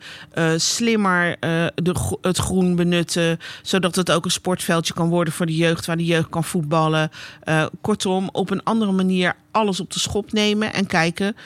slimmer 0.57 1.10
uh, 1.19 1.67
de, 1.75 2.17
het 2.21 2.39
groen 2.39 2.77
benutten. 2.77 3.39
Zodat 3.63 3.97
het 3.97 4.11
ook 4.11 4.25
een 4.25 4.31
sportveldje 4.31 4.95
kan 4.95 5.09
worden 5.09 5.33
voor 5.33 5.47
de 5.47 5.57
jeugd, 5.57 5.87
waar 5.87 5.97
de 5.97 6.05
jeugd 6.05 6.29
kan 6.29 6.45
voetballen. 6.45 7.11
Uh, 7.45 7.67
kortom, 7.81 8.29
op 8.33 8.51
een 8.51 8.63
andere 8.63 8.93
manier 8.93 9.35
alles 9.51 9.81
op 9.81 9.93
de 9.93 9.99
schop 9.99 10.33
nemen 10.33 10.73
en 10.73 10.87
kijken 10.87 11.37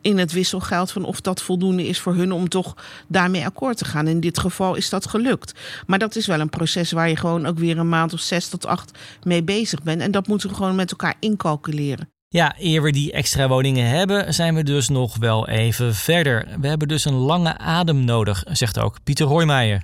in 0.00 0.18
het 0.18 0.32
wisselgeld 0.32 0.92
van 0.92 1.04
of 1.04 1.20
dat 1.20 1.42
voldoende 1.42 1.86
is 1.86 2.00
voor 2.00 2.14
hun 2.14 2.32
om 2.32 2.48
toch 2.48 2.76
daarmee 3.08 3.44
akkoord 3.44 3.76
te 3.76 3.84
gaan. 3.84 4.06
In 4.06 4.20
dit 4.20 4.38
geval 4.38 4.74
is 4.74 4.88
dat 4.88 5.06
gelukt. 5.06 5.52
Maar 5.86 5.98
dat 5.98 6.16
is 6.16 6.26
wel 6.26 6.40
een 6.40 6.48
proces 6.48 6.92
waar 6.92 7.08
je 7.08 7.16
gewoon 7.16 7.46
ook 7.46 7.58
weer 7.58 7.78
een 7.78 7.88
maand 7.88 8.12
of 8.12 8.20
zes 8.20 8.48
tot 8.48 8.66
acht 8.66 8.98
mee 9.22 9.42
bezig 9.42 9.82
bent. 9.82 10.00
En 10.00 10.10
dat 10.10 10.26
moeten 10.26 10.48
we 10.48 10.54
gewoon 10.54 10.74
met 10.74 10.90
elkaar 10.90 11.14
incalculeren. 11.18 12.08
Ja, 12.32 12.54
eer 12.58 12.82
we 12.82 12.92
die 12.92 13.12
extra 13.12 13.48
woningen 13.48 13.88
hebben, 13.88 14.34
zijn 14.34 14.54
we 14.54 14.62
dus 14.62 14.88
nog 14.88 15.16
wel 15.16 15.48
even 15.48 15.94
verder. 15.94 16.48
We 16.60 16.68
hebben 16.68 16.88
dus 16.88 17.04
een 17.04 17.14
lange 17.14 17.58
adem 17.58 18.04
nodig, 18.04 18.44
zegt 18.46 18.78
ook 18.78 19.02
Pieter 19.02 19.26
Hoijmaier. 19.26 19.82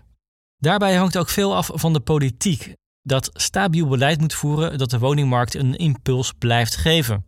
Daarbij 0.56 0.94
hangt 0.94 1.18
ook 1.18 1.28
veel 1.28 1.56
af 1.56 1.70
van 1.72 1.92
de 1.92 2.00
politiek, 2.00 2.74
dat 3.02 3.30
stabiel 3.32 3.86
beleid 3.86 4.20
moet 4.20 4.34
voeren 4.34 4.78
dat 4.78 4.90
de 4.90 4.98
woningmarkt 4.98 5.54
een 5.54 5.76
impuls 5.76 6.32
blijft 6.38 6.76
geven. 6.76 7.24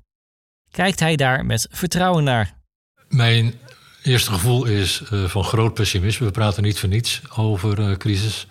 Kijkt 0.70 1.00
hij 1.00 1.16
daar 1.16 1.46
met 1.46 1.68
vertrouwen 1.70 2.24
naar? 2.24 2.58
Mijn 3.08 3.54
eerste 4.02 4.30
gevoel 4.30 4.64
is 4.64 5.02
uh, 5.12 5.24
van 5.24 5.44
groot 5.44 5.74
pessimisme. 5.74 6.26
We 6.26 6.32
praten 6.32 6.62
niet 6.62 6.78
voor 6.78 6.88
niets 6.88 7.20
over 7.36 7.78
uh, 7.78 7.96
crisis. 7.96 8.46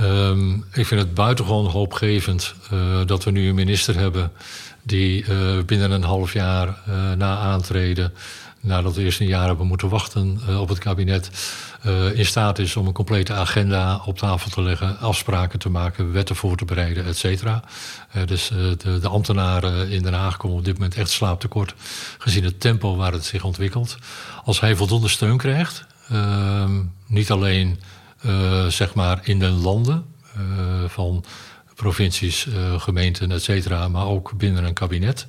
Um, 0.00 0.64
ik 0.72 0.86
vind 0.86 1.00
het 1.00 1.14
buitengewoon 1.14 1.66
hoopgevend 1.66 2.54
uh, 2.72 3.06
dat 3.06 3.24
we 3.24 3.30
nu 3.30 3.48
een 3.48 3.54
minister 3.54 3.98
hebben 3.98 4.32
die 4.86 5.24
uh, 5.24 5.62
binnen 5.62 5.90
een 5.90 6.02
half 6.02 6.32
jaar 6.32 6.68
uh, 6.68 7.12
na 7.12 7.36
aantreden, 7.38 8.12
nadat 8.60 8.94
we 8.94 9.02
eerst 9.02 9.20
een 9.20 9.26
jaar 9.26 9.46
hebben 9.46 9.66
moeten 9.66 9.88
wachten 9.88 10.40
uh, 10.48 10.60
op 10.60 10.68
het 10.68 10.78
kabinet, 10.78 11.30
in 12.14 12.26
staat 12.26 12.58
is 12.58 12.76
om 12.76 12.86
een 12.86 12.92
complete 12.92 13.32
agenda 13.32 14.00
op 14.04 14.18
tafel 14.18 14.50
te 14.50 14.62
leggen, 14.62 14.98
afspraken 14.98 15.58
te 15.58 15.68
maken, 15.68 16.12
wetten 16.12 16.36
voor 16.36 16.56
te 16.56 16.64
bereiden, 16.64 17.04
et 17.04 17.16
cetera. 17.16 17.62
dus 18.24 18.48
de, 18.48 18.98
de, 19.00 19.08
ambtenaren 19.08 19.88
in 19.88 20.02
Den 20.02 20.12
Haag 20.12 20.36
komen 20.36 20.56
op 20.56 20.64
dit 20.64 20.74
moment 20.74 20.94
echt 20.94 21.10
slaaptekort, 21.10 21.74
gezien 22.18 22.44
het 22.44 22.60
tempo 22.60 22.96
waar 22.96 23.12
het 23.12 23.24
zich 23.24 23.44
ontwikkelt. 23.44 23.96
Als 24.44 24.60
hij 24.60 24.76
voldoende 24.76 25.08
steun 25.08 25.36
krijgt, 25.36 25.84
ehm, 26.08 26.82
niet 27.06 27.30
alleen 27.30 27.80
zeg 28.68 28.94
maar 28.94 29.20
in 29.22 29.38
de 29.38 29.50
landen 29.50 30.04
van 30.86 31.24
provincies, 31.76 32.46
uh, 32.46 32.80
gemeenten, 32.80 33.32
et 33.32 33.42
cetera, 33.42 33.88
maar 33.88 34.06
ook 34.06 34.32
binnen 34.36 34.64
een 34.64 34.74
kabinet. 34.74 35.26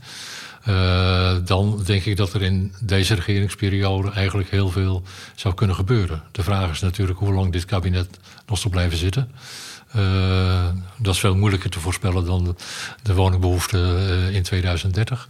Uh, 0.67 1.35
dan 1.45 1.81
denk 1.85 2.05
ik 2.05 2.17
dat 2.17 2.33
er 2.33 2.41
in 2.41 2.73
deze 2.79 3.13
regeringsperiode 3.13 4.11
eigenlijk 4.11 4.49
heel 4.49 4.69
veel 4.69 5.03
zou 5.35 5.53
kunnen 5.53 5.75
gebeuren. 5.75 6.23
De 6.31 6.43
vraag 6.43 6.71
is 6.71 6.79
natuurlijk 6.79 7.19
hoe 7.19 7.33
lang 7.33 7.51
dit 7.51 7.65
kabinet 7.65 8.19
nog 8.47 8.57
zal 8.57 8.71
blijven 8.71 8.97
zitten. 8.97 9.31
Uh, 9.95 10.65
dat 10.97 11.13
is 11.13 11.19
veel 11.19 11.35
moeilijker 11.35 11.69
te 11.69 11.79
voorspellen 11.79 12.25
dan 12.25 12.55
de, 13.03 13.13
woningbehoefte 13.13 14.29
in 14.31 14.43
2030. 14.43 15.27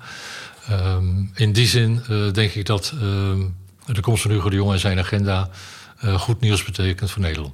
Um, 0.71 1.31
in 1.35 1.51
die 1.51 1.67
zin 1.67 2.01
denk 2.33 2.51
ik 2.51 2.65
dat 2.65 2.93
ehm, 3.01 3.41
de 3.85 4.01
komst 4.01 4.21
van 4.21 4.31
Hugo 4.31 4.49
de 4.49 4.55
Jong 4.55 4.71
en 4.71 4.79
zijn 4.79 4.99
agenda 4.99 5.49
goed 6.17 6.39
nieuws 6.39 6.63
betekent 6.63 7.11
voor 7.11 7.21
Nederland. 7.21 7.53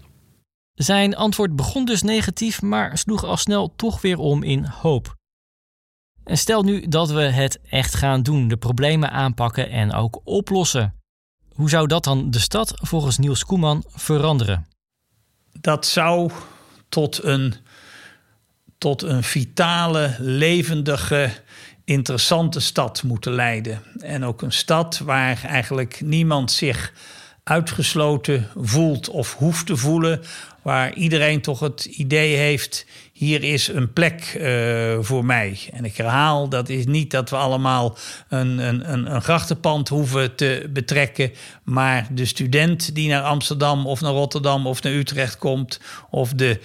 Zijn 0.74 1.16
antwoord 1.16 1.56
begon 1.56 1.86
dus 1.86 2.02
negatief, 2.02 2.62
maar 2.62 2.98
sloeg 2.98 3.24
al 3.24 3.38
snel 3.38 3.74
toch 3.76 4.02
weer 4.02 4.18
om 4.18 4.44
in 4.44 4.66
hoop. 4.66 5.16
En 6.24 6.38
stel 6.38 6.64
nu 6.64 6.88
dat 6.88 7.12
we 7.12 7.22
het 7.22 7.60
echt 7.70 7.96
gaan 7.96 8.24
doen, 8.24 8.48
de 8.48 8.58
problemen 8.58 9.12
aanpakken 9.12 9.70
en 9.70 9.94
ook 9.94 10.22
oplossen. 10.24 10.96
Hoe 11.54 11.70
zou 11.70 11.88
dat 11.88 12.04
dan 12.04 12.32
de 12.32 12.40
stad 12.40 12.74
volgens 12.76 13.18
Niels 13.18 13.46
Koeman 13.46 13.84
veranderen? 13.88 14.68
Dat 15.62 15.86
zou 15.86 16.32
tot 16.90 17.24
een, 17.24 17.54
tot 18.78 19.02
een 19.02 19.24
vitale, 19.24 20.16
levendige, 20.20 21.32
interessante 21.86 22.60
stad 22.60 23.04
moeten 23.04 23.34
leiden. 23.34 23.84
En 24.00 24.26
ook 24.26 24.42
een 24.42 24.52
stad 24.52 24.98
waar 24.98 25.44
eigenlijk 25.44 26.02
niemand 26.02 26.52
zich 26.52 26.94
uitgesloten 27.44 28.50
voelt 28.56 29.10
of 29.10 29.34
hoeft 29.34 29.66
te 29.66 29.78
voelen 29.78 30.22
waar 30.64 30.94
iedereen 30.94 31.42
toch 31.42 31.60
het 31.60 31.86
idee 31.86 32.36
heeft: 32.36 32.86
hier 33.14 33.44
is 33.44 33.68
een 33.68 33.94
plek 33.94 34.38
uh, 34.38 34.98
voor 35.00 35.26
mij. 35.26 35.60
En 35.74 35.86
ik 35.86 35.98
herhaal, 35.98 36.50
dat 36.50 36.70
is 36.70 36.86
niet 36.86 37.12
dat 37.12 37.30
we 37.30 37.36
allemaal 37.36 37.98
een, 38.30 38.58
een, 38.58 39.14
een, 39.14 39.22
grachtenpand 39.22 39.90
hoeven 39.90 40.36
te 40.36 40.70
betrekken, 40.70 41.32
maar 41.64 42.08
de 42.12 42.26
student 42.26 42.96
die 42.96 43.10
naar 43.10 43.22
Amsterdam 43.22 43.88
of 43.88 44.02
naar 44.02 44.12
Rotterdam 44.12 44.68
of 44.68 44.84
naar 44.84 44.94
Utrecht 44.94 45.38
komt, 45.38 45.80
of 46.10 46.34
de 46.34 46.60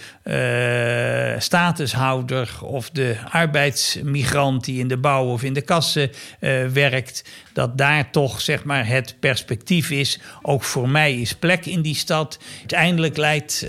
uh, 1.34 1.40
statushouder 1.40 2.58
of 2.62 2.90
de 2.90 3.16
arbeidsmigrant 3.30 4.64
die 4.64 4.80
in 4.80 4.88
de 4.88 4.98
bouw 4.98 5.26
of 5.26 5.42
in 5.42 5.52
de 5.52 5.62
kassen 5.62 6.10
uh, 6.40 6.66
werkt, 6.66 7.24
dat 7.52 7.78
daar 7.78 8.10
toch 8.10 8.40
zeg 8.40 8.64
maar 8.64 8.86
het 8.86 9.16
perspectief 9.20 9.90
is. 9.90 10.20
Ook 10.42 10.64
voor 10.64 10.88
mij 10.88 11.14
is 11.14 11.34
plek 11.34 11.66
in 11.66 11.82
die 11.82 11.94
stad. 11.94 12.38
Uiteindelijk 12.58 13.16
leidt, 13.16 13.66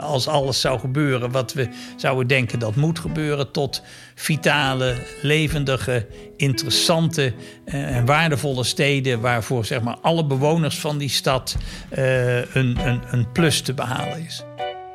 als 0.00 0.28
alles 0.28 0.60
zou 0.60 0.80
gebeuren 0.80 1.30
wat 1.30 1.52
we 1.52 1.68
zouden 1.96 2.26
denken 2.26 2.58
dat 2.58 2.74
moet 2.74 2.98
gebeuren, 2.98 3.50
tot 3.50 3.82
vitale, 4.14 4.94
levendige, 5.22 6.06
interessante 6.36 7.32
uh, 7.66 7.96
en 7.96 8.04
waardevolle 8.04 8.64
steden 8.64 9.20
waarvoor 9.20 9.64
zeg 9.64 9.80
maar 9.80 9.96
alle 10.02 10.24
bewoners 10.24 10.78
van 10.78 10.98
die 10.98 11.08
stad 11.08 11.56
uh, 11.98 12.36
een, 12.38 12.78
een, 12.86 13.00
een 13.10 13.32
plus 13.32 13.60
te 13.60 13.74
behalen 13.74 14.24
is. 14.24 14.44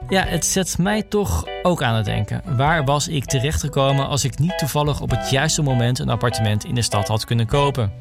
Ja, 0.09 0.25
het 0.25 0.45
zet 0.45 0.77
mij 0.77 1.01
toch 1.01 1.45
ook 1.61 1.83
aan 1.83 1.95
het 1.95 2.05
denken. 2.05 2.41
Waar 2.57 2.85
was 2.85 3.07
ik 3.07 3.25
terechtgekomen 3.25 4.07
als 4.07 4.23
ik 4.23 4.39
niet 4.39 4.57
toevallig 4.57 5.01
op 5.01 5.09
het 5.09 5.29
juiste 5.29 5.61
moment 5.61 5.99
een 5.99 6.09
appartement 6.09 6.65
in 6.65 6.75
de 6.75 6.81
stad 6.81 7.07
had 7.07 7.25
kunnen 7.25 7.45
kopen? 7.45 7.91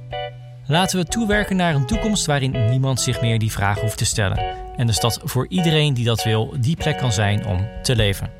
Laten 0.66 0.98
we 0.98 1.04
toewerken 1.04 1.56
naar 1.56 1.74
een 1.74 1.86
toekomst 1.86 2.26
waarin 2.26 2.68
niemand 2.70 3.00
zich 3.00 3.20
meer 3.20 3.38
die 3.38 3.52
vraag 3.52 3.80
hoeft 3.80 3.98
te 3.98 4.04
stellen. 4.04 4.59
En 4.76 4.86
de 4.86 4.92
stad 4.92 5.20
voor 5.24 5.46
iedereen 5.48 5.94
die 5.94 6.04
dat 6.04 6.24
wil, 6.24 6.54
die 6.60 6.76
plek 6.76 6.98
kan 6.98 7.12
zijn 7.12 7.46
om 7.46 7.68
te 7.82 7.96
leven. 7.96 8.30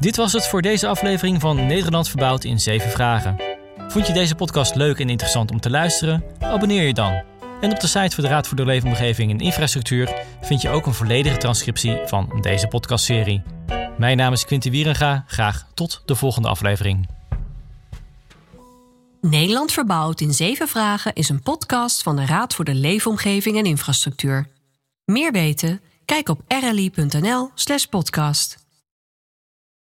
Dit 0.00 0.16
was 0.16 0.32
het 0.32 0.46
voor 0.46 0.62
deze 0.62 0.86
aflevering 0.86 1.40
van 1.40 1.66
Nederland 1.66 2.08
verbouwd 2.08 2.44
in 2.44 2.60
7 2.60 2.90
vragen. 2.90 3.36
Vond 3.88 4.06
je 4.06 4.12
deze 4.12 4.34
podcast 4.34 4.74
leuk 4.74 4.98
en 4.98 5.08
interessant 5.08 5.50
om 5.50 5.60
te 5.60 5.70
luisteren? 5.70 6.24
Abonneer 6.40 6.86
je 6.86 6.94
dan. 6.94 7.22
En 7.60 7.70
op 7.70 7.80
de 7.80 7.86
site 7.86 8.14
voor 8.14 8.24
de 8.24 8.30
Raad 8.30 8.46
voor 8.46 8.56
de 8.56 8.64
Leefomgeving 8.64 9.30
en 9.30 9.38
Infrastructuur 9.38 10.14
vind 10.40 10.62
je 10.62 10.70
ook 10.70 10.86
een 10.86 10.94
volledige 10.94 11.36
transcriptie 11.36 11.98
van 12.04 12.38
deze 12.40 12.66
podcastserie. 12.66 13.42
Mijn 13.98 14.16
naam 14.16 14.32
is 14.32 14.44
Quinty 14.44 14.70
Wierenga. 14.70 15.24
Graag 15.26 15.66
tot 15.74 16.02
de 16.04 16.14
volgende 16.14 16.48
aflevering. 16.48 17.08
Nederland 19.20 19.72
verbouwd 19.72 20.20
in 20.20 20.32
7 20.32 20.68
vragen 20.68 21.14
is 21.14 21.28
een 21.28 21.42
podcast 21.42 22.02
van 22.02 22.16
de 22.16 22.26
Raad 22.26 22.54
voor 22.54 22.64
de 22.64 22.74
Leefomgeving 22.74 23.58
en 23.58 23.64
Infrastructuur. 23.64 24.48
Meer 25.04 25.32
weten? 25.32 25.80
Kijk 26.04 26.28
op 26.28 26.40
rli.nl/podcast. 26.48 28.63